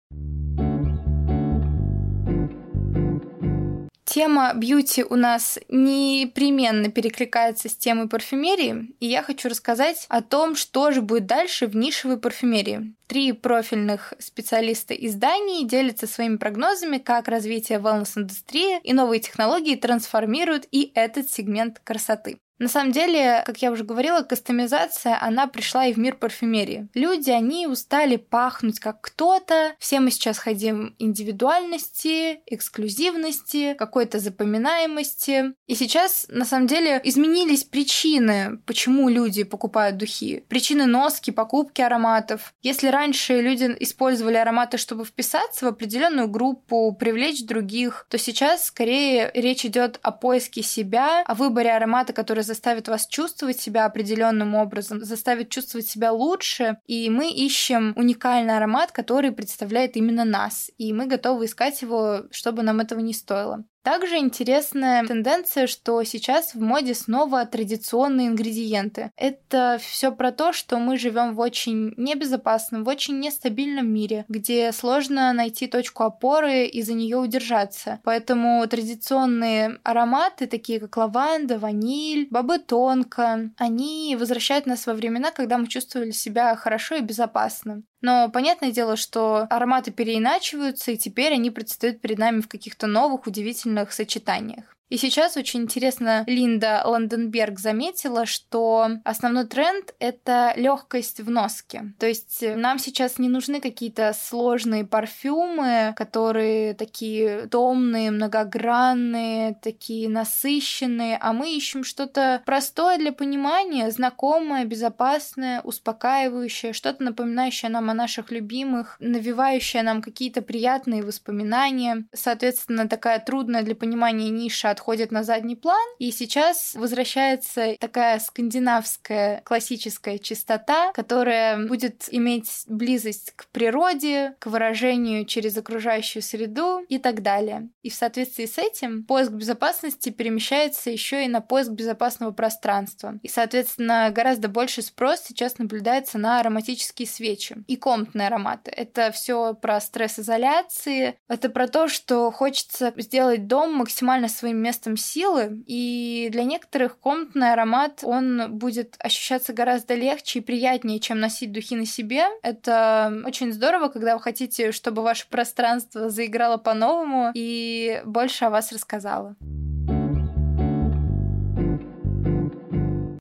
Тема 4.12 4.54
бьюти 4.54 5.06
у 5.06 5.16
нас 5.16 5.58
непременно 5.70 6.92
перекликается 6.92 7.70
с 7.70 7.78
темой 7.78 8.10
парфюмерии, 8.10 8.94
и 9.00 9.06
я 9.06 9.24
хочу 9.24 9.48
рассказать 9.48 10.06
о 10.10 10.22
том, 10.22 10.58
что 10.58 10.92
же 10.92 11.02
будет 11.02 11.28
дальше 11.28 11.66
в 11.66 11.78
нишевой 11.78 12.18
парфюмерии. 12.18 12.94
Три 13.08 13.32
профильных 13.32 14.14
специалиста 14.20 14.94
изданий 14.94 15.66
делятся 15.66 16.08
своими 16.08 16.36
прогнозами, 16.36 16.98
как 16.98 17.30
развитие 17.30 17.80
wellness-индустрии 17.80 18.82
и 18.84 18.92
новые 18.92 19.22
технологии 19.22 19.76
трансформируют 19.76 20.68
и 20.72 20.92
этот 20.94 21.32
сегмент 21.32 21.80
красоты. 21.82 22.38
На 22.62 22.68
самом 22.68 22.92
деле, 22.92 23.42
как 23.48 23.58
я 23.64 23.72
уже 23.72 23.84
говорила, 23.84 24.22
кастомизация, 24.22 25.18
она 25.20 25.48
пришла 25.48 25.88
и 25.88 25.94
в 25.94 25.98
мир 25.98 26.16
парфюмерии. 26.16 26.90
Люди, 26.94 27.32
они 27.32 27.66
устали 27.66 28.18
пахнуть 28.18 28.80
как 28.80 29.02
кто-то. 29.02 29.74
Все 29.80 30.00
мы 30.00 30.12
сейчас 30.12 30.38
хотим 30.38 30.94
индивидуальности, 31.00 32.42
эксклюзивности, 32.46 33.74
какой-то 33.74 34.20
запоминаемости. 34.20 35.56
И 35.66 35.74
сейчас, 35.74 36.28
на 36.30 36.46
самом 36.46 36.68
деле, 36.68 37.02
изменились 37.04 37.64
причины, 37.64 38.60
почему 38.68 39.10
люди 39.10 39.42
покупают 39.42 39.98
духи. 39.98 40.44
Причины 40.48 40.86
носки, 40.86 41.32
покупки 41.32 41.82
ароматов. 41.82 42.54
Если 42.62 42.90
раньше 42.90 43.42
люди 43.42 43.76
использовали 43.80 44.38
ароматы, 44.38 44.78
чтобы 44.78 45.04
вписаться 45.04 45.66
в 45.66 45.70
определенную 45.70 46.28
группу, 46.28 46.92
привлечь 46.94 47.44
других, 47.44 48.06
то 48.08 48.20
сейчас 48.20 48.68
скорее 48.68 49.32
речь 49.34 49.66
идет 49.66 50.00
о 50.04 50.12
поиске 50.12 50.62
себя, 50.62 51.24
о 51.24 51.34
выборе 51.34 51.72
аромата, 51.72 52.14
который 52.14 52.51
заставит 52.52 52.90
вас 52.90 53.08
чувствовать 53.08 53.60
себя 53.62 53.86
определенным 53.86 54.56
образом, 54.56 55.04
заставит 55.04 55.50
чувствовать 55.50 55.88
себя 55.88 56.12
лучше, 56.12 56.78
и 56.86 57.10
мы 57.10 57.32
ищем 57.32 57.94
уникальный 57.96 58.58
аромат, 58.58 58.92
который 58.92 59.32
представляет 59.32 59.96
именно 59.96 60.26
нас, 60.26 60.70
и 60.78 60.92
мы 60.92 61.06
готовы 61.06 61.46
искать 61.46 61.82
его, 61.82 62.24
чтобы 62.30 62.64
нам 62.64 62.82
этого 62.82 63.00
не 63.00 63.14
стоило. 63.14 63.64
Также 63.84 64.18
интересная 64.18 65.04
тенденция, 65.06 65.66
что 65.66 66.04
сейчас 66.04 66.54
в 66.54 66.62
моде 66.62 66.94
снова 66.94 67.46
традиционные 67.46 68.28
ингредиенты. 68.28 69.12
Это 69.18 69.80
все 69.82 70.12
про 70.12 70.32
то, 70.32 70.54
что 70.54 70.78
мы 70.78 70.98
живем 70.98 71.34
в 71.34 71.40
очень 71.40 71.94
небезопасном, 71.98 72.84
в 72.84 72.88
очень 72.88 73.20
нестабильном 73.20 73.92
мире, 73.92 74.26
где 74.28 74.72
сложно 74.72 75.34
найти 75.34 75.66
точку 75.66 76.04
опоры 76.04 76.66
и 76.66 76.84
за 76.84 76.94
нее 76.94 77.18
удержаться. 77.18 78.00
Поэтому 78.04 78.66
традиционные 78.68 79.80
ароматы, 79.84 80.46
такие 80.46 80.80
как 80.80 80.96
лаванда, 80.98 81.58
ваниль, 81.58 82.28
бобы 82.30 82.60
тонко, 82.60 83.50
они 83.58 84.16
возвращают 84.20 84.68
нас 84.68 84.86
во 84.86 84.94
времена, 84.94 85.32
когда 85.32 85.58
мы 85.58 85.68
чувствовали 85.68 86.12
себя 86.12 86.56
хорошо 86.56 86.96
и 86.96 87.02
безопасно. 87.02 87.82
Но 88.02 88.30
понятное 88.30 88.72
дело, 88.72 88.96
что 88.96 89.48
ароматы 89.50 89.92
переиначиваются, 89.92 90.92
и 90.92 90.98
теперь 90.98 91.34
они 91.34 91.52
предстают 91.52 92.02
перед 92.02 92.18
нами 92.18 92.42
в 92.42 92.48
каких-то 92.48 92.88
новых 92.88 93.28
удивительных 93.28 93.94
сочетаниях. 93.94 94.71
И 94.92 94.98
сейчас 94.98 95.38
очень 95.38 95.62
интересно, 95.62 96.26
Линда 96.28 96.82
Ланденберг 96.84 97.60
заметила, 97.60 98.26
что 98.26 98.90
основной 99.06 99.48
тренд— 99.48 99.96
это 100.00 100.52
легкость 100.58 101.22
в 101.22 101.30
носке. 101.30 101.94
То 101.98 102.08
есть 102.08 102.44
нам 102.58 102.78
сейчас 102.78 103.18
не 103.18 103.30
нужны 103.30 103.62
какие-то 103.62 104.12
сложные 104.14 104.86
парфюмы, 104.86 105.94
которые 105.96 106.74
такие 106.74 107.48
томные, 107.48 108.12
многогранные, 108.12 109.56
такие 109.62 110.10
насыщенные, 110.10 111.18
а 111.22 111.32
мы 111.32 111.56
ищем 111.56 111.86
что-то 111.86 112.42
простое 112.46 112.98
для 112.98 113.14
понимания, 113.14 113.92
знакомое, 113.92 114.66
безопасное, 114.66 115.62
успокаивающее, 115.62 116.74
что-то 116.74 117.02
напоминающее 117.02 117.72
нам 117.72 117.90
о 117.90 117.94
наших 117.94 118.30
любимых, 118.30 118.98
навевающее 119.00 119.84
нам 119.84 120.02
какие-то 120.02 120.42
приятные 120.42 121.02
воспоминания. 121.02 122.04
Соответственно, 122.14 122.90
такая 122.90 123.20
трудная 123.20 123.64
для 123.64 123.76
понимания 123.76 124.28
ниша 124.28 124.70
отходит 124.82 125.12
на 125.12 125.24
задний 125.24 125.56
план, 125.56 125.88
и 126.00 126.12
сейчас 126.12 126.74
возвращается 126.74 127.76
такая 127.80 128.20
скандинавская 128.20 129.42
классическая 129.46 130.18
чистота, 130.18 130.92
которая 130.94 131.68
будет 131.68 132.06
иметь 132.10 132.64
близость 132.66 133.32
к 133.36 133.46
природе, 133.50 134.36
к 134.40 134.48
выражению 134.48 135.26
через 135.26 135.56
окружающую 135.56 136.24
среду 136.24 136.84
и 136.90 136.98
так 136.98 137.22
далее. 137.22 137.70
И 137.84 137.92
в 137.92 137.94
соответствии 137.94 138.48
с 138.48 138.58
этим 138.58 139.04
поиск 139.04 139.32
безопасности 139.32 140.10
перемещается 140.10 140.90
еще 140.90 141.26
и 141.26 141.28
на 141.28 141.42
поиск 141.42 141.72
безопасного 141.72 142.32
пространства. 142.32 143.20
И, 143.22 143.28
соответственно, 143.28 144.10
гораздо 144.10 144.48
больше 144.48 144.82
спрос 144.82 145.22
сейчас 145.28 145.60
наблюдается 145.60 146.18
на 146.18 146.40
ароматические 146.40 147.08
свечи 147.08 147.58
и 147.68 147.76
комнатные 147.76 148.28
ароматы. 148.28 148.72
Это 148.72 149.12
все 149.12 149.54
про 149.54 149.80
стресс-изоляции, 149.80 151.20
это 151.28 151.50
про 151.50 151.68
то, 151.68 151.88
что 151.88 152.32
хочется 152.32 152.92
сделать 152.98 153.46
дом 153.46 153.76
максимально 153.76 154.28
своим 154.28 154.58
местом 154.58 154.71
местом 154.72 154.96
силы, 154.96 155.64
и 155.68 156.30
для 156.32 156.46
некоторых 156.46 156.98
комнатный 156.98 157.52
аромат, 157.52 158.00
он 158.04 158.54
будет 158.58 158.96
ощущаться 159.00 159.52
гораздо 159.52 159.96
легче 159.96 160.40
и 160.40 160.42
приятнее, 160.42 161.02
чем 161.02 161.20
носить 161.20 161.52
духи 161.52 161.76
на 161.76 161.86
себе. 161.86 162.24
Это 162.42 163.22
очень 163.26 163.52
здорово, 163.52 163.90
когда 163.90 164.16
вы 164.16 164.22
хотите, 164.22 164.72
чтобы 164.72 165.02
ваше 165.02 165.28
пространство 165.28 166.10
заиграло 166.10 166.56
по-новому 166.56 167.32
и 167.36 168.02
больше 168.06 168.46
о 168.46 168.50
вас 168.50 168.72
рассказало. 168.72 169.36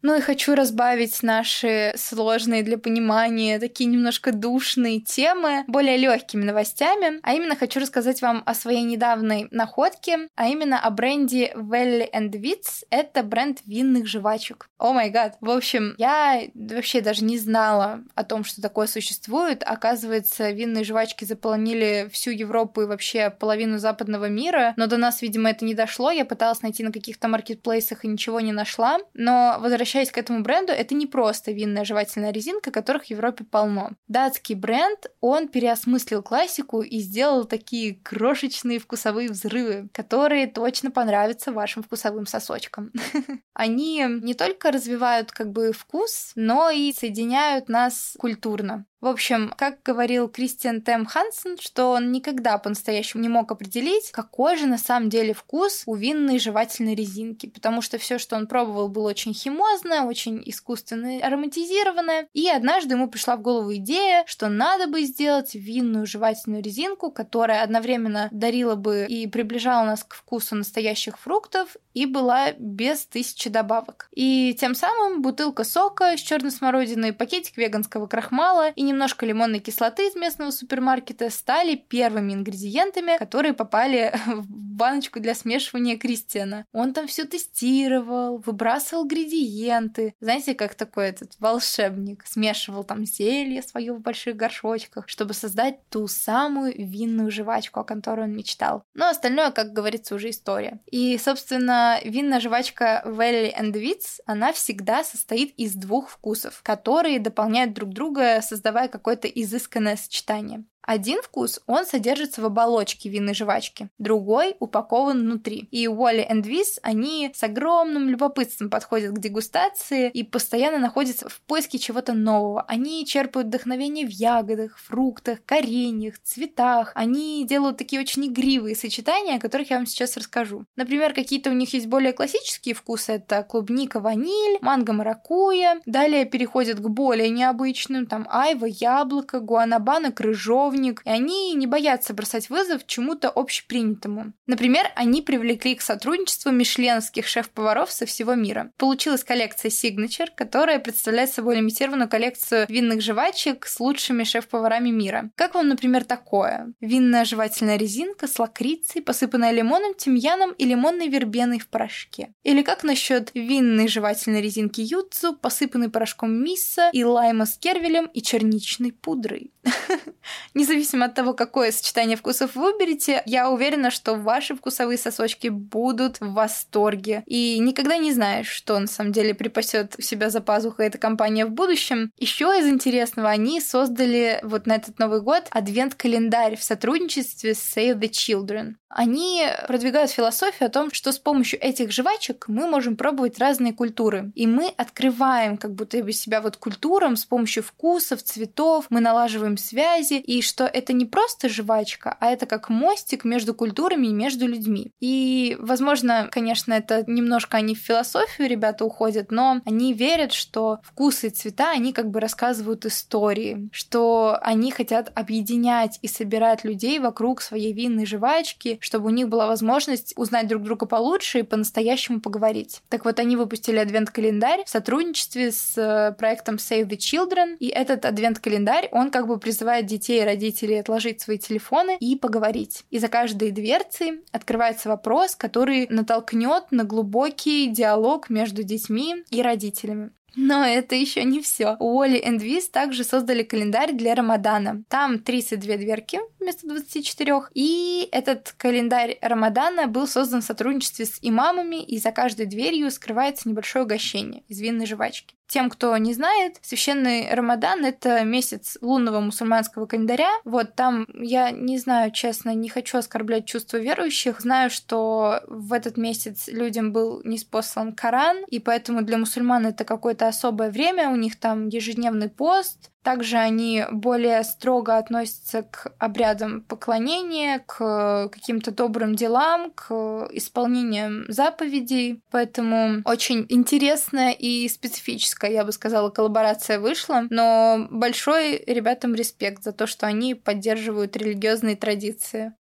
Ну 0.03 0.17
и 0.17 0.21
хочу 0.21 0.55
разбавить 0.55 1.23
наши 1.23 1.93
сложные 1.97 2.63
для 2.63 2.79
понимания, 2.79 3.59
такие 3.59 3.89
немножко 3.89 4.33
душные 4.33 5.01
темы 5.01 5.65
более 5.67 5.99
легкими 5.99 6.45
новостями. 6.45 7.21
А 7.23 7.35
именно 7.35 7.55
хочу 7.55 7.81
рассказать 7.81 8.23
вам 8.23 8.43
о 8.47 8.55
своей 8.55 8.83
недавней 8.83 9.49
находке, 9.51 10.29
а 10.37 10.49
именно 10.49 10.81
о 10.81 10.91
бренде 10.91 11.53
Valley 11.55 12.09
and 12.13 12.31
Wits. 12.31 12.85
Это 12.89 13.23
бренд 13.23 13.61
винных 13.67 14.07
жвачек. 14.07 14.69
О 14.79 14.95
май 14.95 15.11
гад. 15.11 15.37
В 15.43 15.51
общем, 15.51 15.95
я 15.99 16.43
вообще 16.55 17.03
даже 17.03 17.23
не 17.23 17.37
знала 17.39 18.01
о 18.15 18.25
том, 18.25 18.45
что 18.45 18.63
такое 18.63 18.87
существует. 18.87 19.63
Оказывается, 19.67 20.51
винные 20.51 20.85
жвачки 20.85 21.27
заполонили 21.27 22.09
всю 22.11 22.31
Европу 22.31 22.81
и 22.81 22.87
вообще 22.87 23.29
половину 23.29 23.79
западного 23.79 24.31
мира. 24.31 24.73
Но 24.77 24.87
до 24.87 24.97
нас, 24.97 25.21
видимо, 25.21 25.51
это 25.51 25.67
не 25.67 25.75
дошло. 25.75 26.11
Я 26.11 26.25
пыталась 26.25 26.63
найти 26.63 26.83
на 26.83 26.93
каких-то 26.93 27.29
маркетплейсах 27.29 28.07
и 28.07 28.09
ничего 28.09 28.41
не 28.41 28.53
нашла. 28.53 28.99
Но 29.13 29.59
возвращаясь 29.61 29.90
возвращаясь 29.91 30.13
к 30.13 30.19
этому 30.19 30.43
бренду, 30.43 30.73
это 30.73 30.95
не 30.95 31.07
просто 31.07 31.51
винная 31.51 31.85
жевательная 31.85 32.31
резинка, 32.31 32.71
которых 32.71 33.05
в 33.07 33.11
Европе 33.11 33.45
полно. 33.45 33.91
Датский 34.07 34.55
бренд, 34.55 35.07
он 35.21 35.49
переосмыслил 35.49 36.23
классику 36.23 36.83
и 36.83 37.01
сделал 37.01 37.45
такие 37.45 37.97
крошечные 37.97 38.79
вкусовые 38.79 39.29
взрывы, 39.29 39.89
которые 39.93 40.47
точно 40.47 40.93
понравятся 40.93 41.51
вашим 41.51 41.83
вкусовым 41.83 42.27
сосочкам. 42.27 42.93
Они 43.53 44.05
не 44.23 44.35
только 44.35 44.71
развивают 44.71 45.33
как 45.33 45.51
бы 45.51 45.73
вкус, 45.73 46.33
но 46.37 46.71
и 46.71 46.93
соединяют 46.93 47.69
нас 47.69 48.15
культурно. 48.17 48.87
В 49.01 49.07
общем, 49.07 49.53
как 49.57 49.83
говорил 49.83 50.29
Кристиан 50.29 50.83
Тем 50.83 51.07
Хансен, 51.07 51.57
что 51.59 51.93
он 51.93 52.13
никогда 52.13 52.59
по-настоящему 52.59 53.23
не 53.23 53.31
мог 53.31 53.51
определить, 53.51 54.11
какой 54.11 54.59
же 54.59 54.67
на 54.67 54.77
самом 54.77 55.09
деле 55.09 55.33
вкус 55.33 55.85
у 55.87 55.95
винной 55.95 56.39
жевательной 56.39 56.95
резинки, 56.95 57.47
потому 57.47 57.81
что 57.81 57.97
все, 57.97 58.19
что 58.19 58.37
он 58.37 58.47
пробовал, 58.47 58.89
было 58.89 59.09
очень 59.09 59.33
химозное, 59.33 60.03
очень 60.03 60.43
искусственно 60.45 61.27
ароматизированное. 61.27 62.29
И 62.35 62.51
однажды 62.51 62.95
ему 62.95 63.09
пришла 63.09 63.37
в 63.37 63.43
голову 63.43 63.75
идея, 63.77 64.25
что 64.27 64.49
надо 64.49 64.87
бы 64.87 65.03
сделать 65.05 65.55
винную 65.55 66.05
жевательную 66.05 66.63
резинку, 66.63 67.11
которая 67.11 67.63
одновременно 67.63 68.29
дарила 68.31 68.75
бы 68.75 69.07
и 69.09 69.27
приближала 69.27 69.87
нас 69.87 70.05
к 70.05 70.15
вкусу 70.15 70.57
настоящих 70.57 71.19
фруктов 71.19 71.75
и 71.95 72.05
была 72.05 72.53
без 72.53 73.07
тысячи 73.07 73.49
добавок. 73.49 74.09
И 74.13 74.55
тем 74.61 74.75
самым 74.75 75.23
бутылка 75.23 75.65
сока 75.65 76.19
с 76.19 76.21
черной 76.21 76.51
смородиной, 76.51 77.15
пакетик 77.15 77.57
веганского 77.57 78.07
крахмала 78.07 78.69
и 78.69 78.90
немножко 78.91 79.27
лимонной 79.27 79.61
кислоты 79.61 80.09
из 80.09 80.17
местного 80.17 80.51
супермаркета 80.51 81.31
стали 81.31 81.77
первыми 81.77 82.33
ингредиентами, 82.33 83.19
которые 83.19 83.55
попали 83.55 84.13
в 84.27 84.47
баночку 84.81 85.21
для 85.21 85.35
смешивания 85.35 85.99
Кристиана. 85.99 86.65
Он 86.73 86.95
там 86.95 87.07
все 87.07 87.25
тестировал, 87.25 88.39
выбрасывал 88.39 89.05
ингредиенты. 89.05 90.15
Знаете, 90.21 90.55
как 90.55 90.75
такой 90.75 91.09
этот 91.09 91.35
волшебник 91.39 92.25
смешивал 92.27 92.85
там 92.85 93.05
зелье 93.05 93.63
свое 93.63 93.93
в 93.93 94.01
больших 94.01 94.37
горшочках, 94.37 95.09
чтобы 95.09 95.35
создать 95.35 95.87
ту 95.89 96.09
самую 96.09 96.75
винную 96.77 97.31
жвачку, 97.31 97.81
о 97.81 97.85
которой 97.85 98.25
он 98.25 98.35
мечтал. 98.35 98.85
Но 98.95 99.09
остальное, 99.09 99.51
как 99.51 99.73
говорится, 99.73 100.15
уже 100.15 100.31
история. 100.31 100.81
И, 100.91 101.19
собственно, 101.19 101.99
винная 102.05 102.41
жвачка 102.41 103.03
Valley 103.05 103.53
and 103.55 103.73
Wits, 103.73 104.21
она 104.27 104.53
всегда 104.53 105.05
состоит 105.05 105.55
из 105.57 105.75
двух 105.75 106.09
вкусов, 106.11 106.61
которые 106.63 107.21
дополняют 107.21 107.75
друг 107.75 107.91
друга, 107.91 108.41
создавая 108.43 108.80
какое-то 108.89 109.29
изысканное 109.29 109.97
сочетание. 109.97 110.65
Один 110.83 111.23
вкус, 111.23 111.61
он 111.67 111.87
содержится 111.87 112.41
в 112.41 112.47
оболочке 112.47 113.09
винной 113.09 113.35
жвачки, 113.35 113.89
другой 113.99 114.57
упакован 114.59 115.21
внутри. 115.21 115.69
И 115.71 115.87
Уолли 115.87 116.27
и 116.29 116.41
Виз, 116.43 116.79
они 116.83 117.31
с 117.35 117.43
огромным 117.43 118.09
любопытством 118.09 118.71
подходят 118.71 119.13
к 119.15 119.21
дегустации 119.21 120.11
и 120.11 120.25
постоянно 120.25 120.79
находятся 120.79 121.29
в 121.29 121.41
поиске 121.43 121.79
чего-то 121.79 122.13
нового. 122.13 122.63
Они 122.63 123.05
черпают 123.07 123.49
вдохновение 123.49 124.07
в 124.07 124.11
ягодах, 124.11 124.79
фруктах, 124.79 125.45
кореньях, 125.45 126.19
цветах. 126.23 126.93
Они 126.95 127.47
делают 127.47 127.77
такие 127.77 128.01
очень 128.01 128.27
игривые 128.27 128.75
сочетания, 128.75 129.37
о 129.37 129.41
которых 129.41 129.71
я 129.71 129.77
вам 129.77 129.87
сейчас 129.87 130.17
расскажу. 130.17 130.65
Например, 130.77 131.13
какие-то 131.13 131.51
у 131.51 131.55
них 131.55 131.73
есть 131.75 131.87
более 131.87 132.13
классические 132.13 132.75
вкусы. 132.75 133.13
Это 133.13 133.43
клубника, 133.43 134.01
ваниль, 134.01 134.59
манго, 134.61 134.93
маракуйя. 134.93 135.81
Далее 135.87 136.25
переходят 136.25 136.81
к 136.81 136.89
более 136.89 137.29
необычным, 137.31 138.07
там 138.07 138.27
айва, 138.31 138.67
яблоко, 138.67 139.41
гуанабана, 139.41 140.11
крыжов, 140.13 140.70
полковник, 140.71 141.03
и 141.05 141.11
они 141.11 141.55
не 141.55 141.67
боятся 141.67 142.15
бросать 142.15 142.51
вызов 142.51 142.87
чему-то 142.87 143.29
общепринятому. 143.29 144.33
Например, 144.47 144.87
они 144.95 145.23
привлекли 145.23 145.75
к 145.75 145.83
сотрудничеству 145.83 146.53
мишленских 146.53 147.27
шеф-поваров 147.27 147.91
со 147.91 148.07
всего 148.07 148.35
мира. 148.35 148.71
Получилась 148.77 149.25
коллекция 149.25 149.71
Signature, 149.71 150.29
которая 150.35 150.79
представляет 150.79 151.31
собой 151.31 151.57
лимитированную 151.57 152.09
коллекцию 152.09 152.67
винных 152.69 153.01
жвачек 153.03 153.67
с 153.67 153.81
лучшими 153.81 154.25
шеф-поварами 154.25 154.91
мира. 154.91 155.31
Как 155.35 155.55
вам, 155.55 155.69
например, 155.69 156.05
такое? 156.05 156.73
Винная 156.81 157.25
жевательная 157.25 157.77
резинка 157.77 158.27
с 158.27 158.39
лакрицей, 158.39 159.03
посыпанная 159.03 159.53
лимоном, 159.53 159.95
тимьяном 159.95 160.53
и 160.53 160.65
лимонной 160.65 161.09
вербеной 161.09 161.59
в 161.59 161.69
порошке. 161.69 162.33
Или 162.45 162.63
как 162.63 162.85
насчет 162.85 163.31
винной 163.35 163.89
жевательной 163.89 164.43
резинки 164.43 164.81
юдзу, 164.81 165.37
посыпанной 165.37 165.91
порошком 165.91 166.33
мисса 166.33 166.91
и 166.93 167.05
лайма 167.05 167.47
с 167.47 167.59
кервелем 167.59 168.07
и 168.07 168.23
черничной 168.23 168.93
пудрой? 168.93 169.53
Независимо 170.55 171.07
от 171.07 171.15
того, 171.15 171.35
какое 171.35 171.73
сочетание 171.73 172.17
вкусов 172.17 172.55
вы 172.55 172.73
выберете, 172.73 173.23
я 173.27 173.51
уверена, 173.51 173.91
что 173.91 174.15
ваши 174.15 174.55
вкусовые 174.55 174.99
сосочки 174.99 175.49
будут 175.49 176.21
в 176.21 176.33
восторге. 176.33 177.23
И 177.27 177.59
никогда 177.59 177.97
не 177.97 178.13
знаешь, 178.13 178.49
что 178.49 178.79
на 178.79 178.87
самом 178.87 179.13
деле 179.13 179.35
припасет 179.35 179.95
у 179.99 180.03
себя 180.03 180.31
за 180.31 180.41
пазухой 180.41 180.87
эта 180.87 180.99
компания 180.99 181.47
в 181.47 181.51
будущем. 181.51 182.11
Еще 182.19 182.47
из 182.59 182.67
интересного, 182.67 183.29
они 183.29 183.61
создали 183.61 184.41
вот 184.43 184.67
на 184.67 184.77
этот 184.77 184.99
Новый 184.99 185.21
год 185.21 185.45
адвент-календарь 185.51 186.57
в 186.57 186.63
сотрудничестве 186.63 187.55
с 187.55 187.77
Save 187.77 187.99
the 187.99 188.11
Children. 188.11 188.75
Они 188.91 189.47
продвигают 189.69 190.11
философию 190.11 190.67
о 190.67 190.71
том, 190.71 190.93
что 190.93 191.13
с 191.13 191.19
помощью 191.19 191.63
этих 191.63 191.93
жвачек 191.93 192.47
мы 192.49 192.67
можем 192.67 192.97
пробовать 192.97 193.39
разные 193.39 193.73
культуры. 193.73 194.33
И 194.35 194.49
мы 194.49 194.75
открываем 194.77 195.57
как 195.57 195.75
будто 195.75 196.03
бы 196.03 196.13
себя 196.13 196.41
вот 196.41 196.57
культурам 196.57 197.15
с 197.15 197.25
помощью 197.25 197.63
вкусов, 197.63 198.23
цветов, 198.23 198.87
мы 198.91 199.01
налаживаем 199.01 199.57
связи, 199.57 200.15
и 200.15 200.43
что 200.43 200.65
это 200.65 200.93
не 200.93 201.07
просто 201.07 201.49
жвачка, 201.49 202.17
а 202.19 202.33
это 202.33 202.47
как 202.47 202.69
мостик 202.69 203.25
между 203.25 203.55
культурами 203.55 204.09
и 204.09 204.13
между 204.13 204.49
людьми. 204.49 204.93
И, 204.99 205.57
возможно, 205.61 206.29
конечно, 206.31 206.73
это 206.73 207.05
немножко 207.07 207.59
они 207.59 207.77
в 207.77 207.79
философию 207.79 208.49
ребята 208.49 208.85
уходят, 208.85 209.31
но 209.31 209.61
они 209.65 209.95
верят, 209.95 210.33
что 210.33 210.81
вкусы 210.83 211.29
и 211.29 211.31
цвета, 211.31 211.71
они 211.71 211.93
как 211.93 212.11
бы 212.11 212.19
рассказывают 212.19 212.85
истории, 212.87 213.69
что 213.71 214.37
они 214.43 214.73
хотят 214.73 215.13
объединять 215.15 216.01
и 216.03 216.09
собирать 216.09 216.65
людей 216.65 216.99
вокруг 216.99 217.41
своей 217.41 217.73
винной 217.73 218.07
жвачки, 218.07 218.80
чтобы 218.81 219.07
у 219.07 219.11
них 219.11 219.29
была 219.29 219.47
возможность 219.47 220.13
узнать 220.17 220.49
друг 220.49 220.63
друга 220.63 220.87
получше 220.87 221.41
и 221.41 221.43
по-настоящему 221.43 222.21
поговорить. 222.21 222.83
Так 222.89 223.05
вот, 223.05 223.19
они 223.19 223.37
выпустили 223.37 223.79
адвент-календарь 223.79 224.65
в 224.65 224.69
сотрудничестве 224.69 225.53
с 225.53 225.77
э, 225.77 226.13
проектом 226.19 226.57
Save 226.57 226.89
the 226.89 226.97
Children, 226.97 227.57
и 227.59 227.69
этот 227.69 228.05
адвент-календарь, 228.05 228.89
он 228.93 229.11
как 229.11 229.27
бы 229.27 229.39
призывает 229.39 229.87
детей 229.87 230.23
и 230.23 230.25
родителей 230.25 230.81
отложить 230.81 231.21
свои 231.21 231.39
телефоны 231.39 231.97
и 232.01 232.17
поговорить. 232.17 232.85
И 232.91 232.99
за 232.99 233.09
каждой 233.09 233.51
дверцей 233.51 234.23
открывается 234.33 234.89
вопрос, 234.89 235.37
который 235.37 235.87
натолкнет 235.89 236.65
на 236.71 236.85
глубокий 236.85 237.69
диалог 237.69 238.31
между 238.31 238.63
детьми 238.63 239.25
и 239.31 239.43
родителями. 239.43 240.11
Но 240.37 240.65
это 240.65 240.95
еще 240.95 241.25
не 241.25 241.41
все. 241.41 241.77
Уолли 241.79 242.19
и 242.19 242.39
Виз 242.39 242.69
также 242.69 243.05
создали 243.05 243.43
календарь 243.43 243.93
для 243.93 244.15
Рамадана. 244.15 244.85
Там 244.89 245.19
32 245.19 245.77
дверки 245.77 246.21
вместо 246.39 246.67
24. 246.67 247.43
И 247.55 248.09
этот 248.13 248.55
календарь 248.57 249.19
Рамадана 249.21 249.87
был 249.87 250.07
создан 250.07 250.41
в 250.41 250.45
сотрудничестве 250.45 251.07
с 251.07 251.19
имамами, 251.21 251.83
и 251.83 251.99
за 251.99 252.13
каждой 252.13 252.47
дверью 252.47 252.91
скрывается 252.91 253.49
небольшое 253.49 253.85
угощение 253.85 254.43
из 254.49 254.61
винной 254.61 254.87
жвачки. 254.87 255.35
Тем, 255.51 255.69
кто 255.69 255.97
не 255.97 256.15
знает, 256.15 256.59
священный 256.63 257.29
Рамадан— 257.35 257.85
это 257.85 258.23
месяц 258.23 258.79
лунного 258.81 259.19
мусульманского 259.19 259.87
календаря. 259.87 260.31
Вот 260.45 260.77
там, 260.77 261.09
я 261.13 261.51
не 261.51 261.77
знаю, 261.77 262.13
честно, 262.13 262.55
не 262.55 262.69
хочу 262.69 262.99
оскорблять 262.99 263.47
чувства 263.47 263.79
верующих. 263.79 264.41
Знаю, 264.41 264.71
что 264.71 265.43
в 265.49 265.73
этот 265.73 265.97
месяц 265.97 266.47
людям 266.47 266.93
был 266.93 267.21
неспослан 267.25 267.95
Коран, 267.95 268.45
и 268.47 268.61
поэтому 268.61 269.03
для 269.03 269.19
мусульман 269.19 269.67
это 269.67 269.85
какое-то 269.85 270.29
особое 270.29 270.71
время. 270.71 271.11
У 271.11 271.17
них 271.17 271.37
там 271.37 271.67
ежедневный 271.67 272.29
пост, 272.29 272.93
также 273.03 273.37
они 273.37 273.85
более 273.91 274.43
строго 274.45 274.97
относятся 274.97 275.63
к 275.63 275.93
обрядам 275.99 276.63
поклонения, 276.63 277.63
к 277.67 278.29
каким-то 278.29 278.71
добрым 278.71 279.15
делам, 279.15 279.71
к 279.73 280.29
исполнению 280.33 281.25
заповедей. 281.33 282.23
Поэтому 282.31 283.03
очень 283.05 283.47
интересная 283.49 284.33
и 284.33 284.69
специфическая, 284.69 285.51
я 285.51 285.65
бы 285.65 285.73
сказала, 285.73 286.11
коллаборация 286.11 286.79
вышла. 286.79 287.25
Но 287.31 287.87
большой 287.91 288.63
ребятам 288.67 289.15
респект 289.15 289.63
за 289.63 289.73
то, 289.73 289.87
что 289.87 290.07
они 290.07 290.35
поддерживают 290.35 291.17
религиозные 291.17 291.77
традиции. 291.77 292.53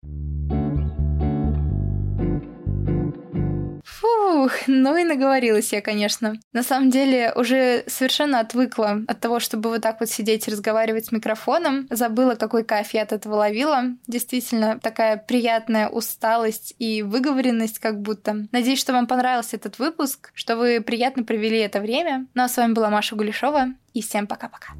Фух, 4.29 4.51
ну 4.67 4.95
и 4.95 5.03
наговорилась 5.03 5.73
я, 5.73 5.81
конечно. 5.81 6.35
На 6.53 6.61
самом 6.61 6.91
деле 6.91 7.33
уже 7.35 7.83
совершенно 7.87 8.39
отвыкла 8.39 9.01
от 9.07 9.19
того, 9.19 9.39
чтобы 9.39 9.69
вот 9.69 9.81
так 9.81 9.99
вот 9.99 10.09
сидеть 10.09 10.47
и 10.47 10.51
разговаривать 10.51 11.07
с 11.07 11.11
микрофоном. 11.11 11.87
Забыла, 11.89 12.35
какой 12.35 12.63
кайф 12.63 12.93
я 12.93 13.01
от 13.01 13.11
этого 13.11 13.35
ловила. 13.35 13.85
Действительно, 14.07 14.79
такая 14.79 15.17
приятная 15.17 15.89
усталость 15.89 16.75
и 16.77 17.01
выговоренность 17.01 17.79
как 17.79 18.01
будто. 18.01 18.47
Надеюсь, 18.51 18.79
что 18.79 18.93
вам 18.93 19.07
понравился 19.07 19.55
этот 19.55 19.79
выпуск, 19.79 20.31
что 20.35 20.57
вы 20.57 20.79
приятно 20.81 21.23
провели 21.23 21.57
это 21.57 21.79
время. 21.79 22.27
Ну 22.35 22.43
а 22.43 22.49
с 22.49 22.57
вами 22.57 22.73
была 22.73 22.91
Маша 22.91 23.15
Гулешова, 23.15 23.69
и 23.93 24.01
всем 24.03 24.27
пока-пока. 24.27 24.73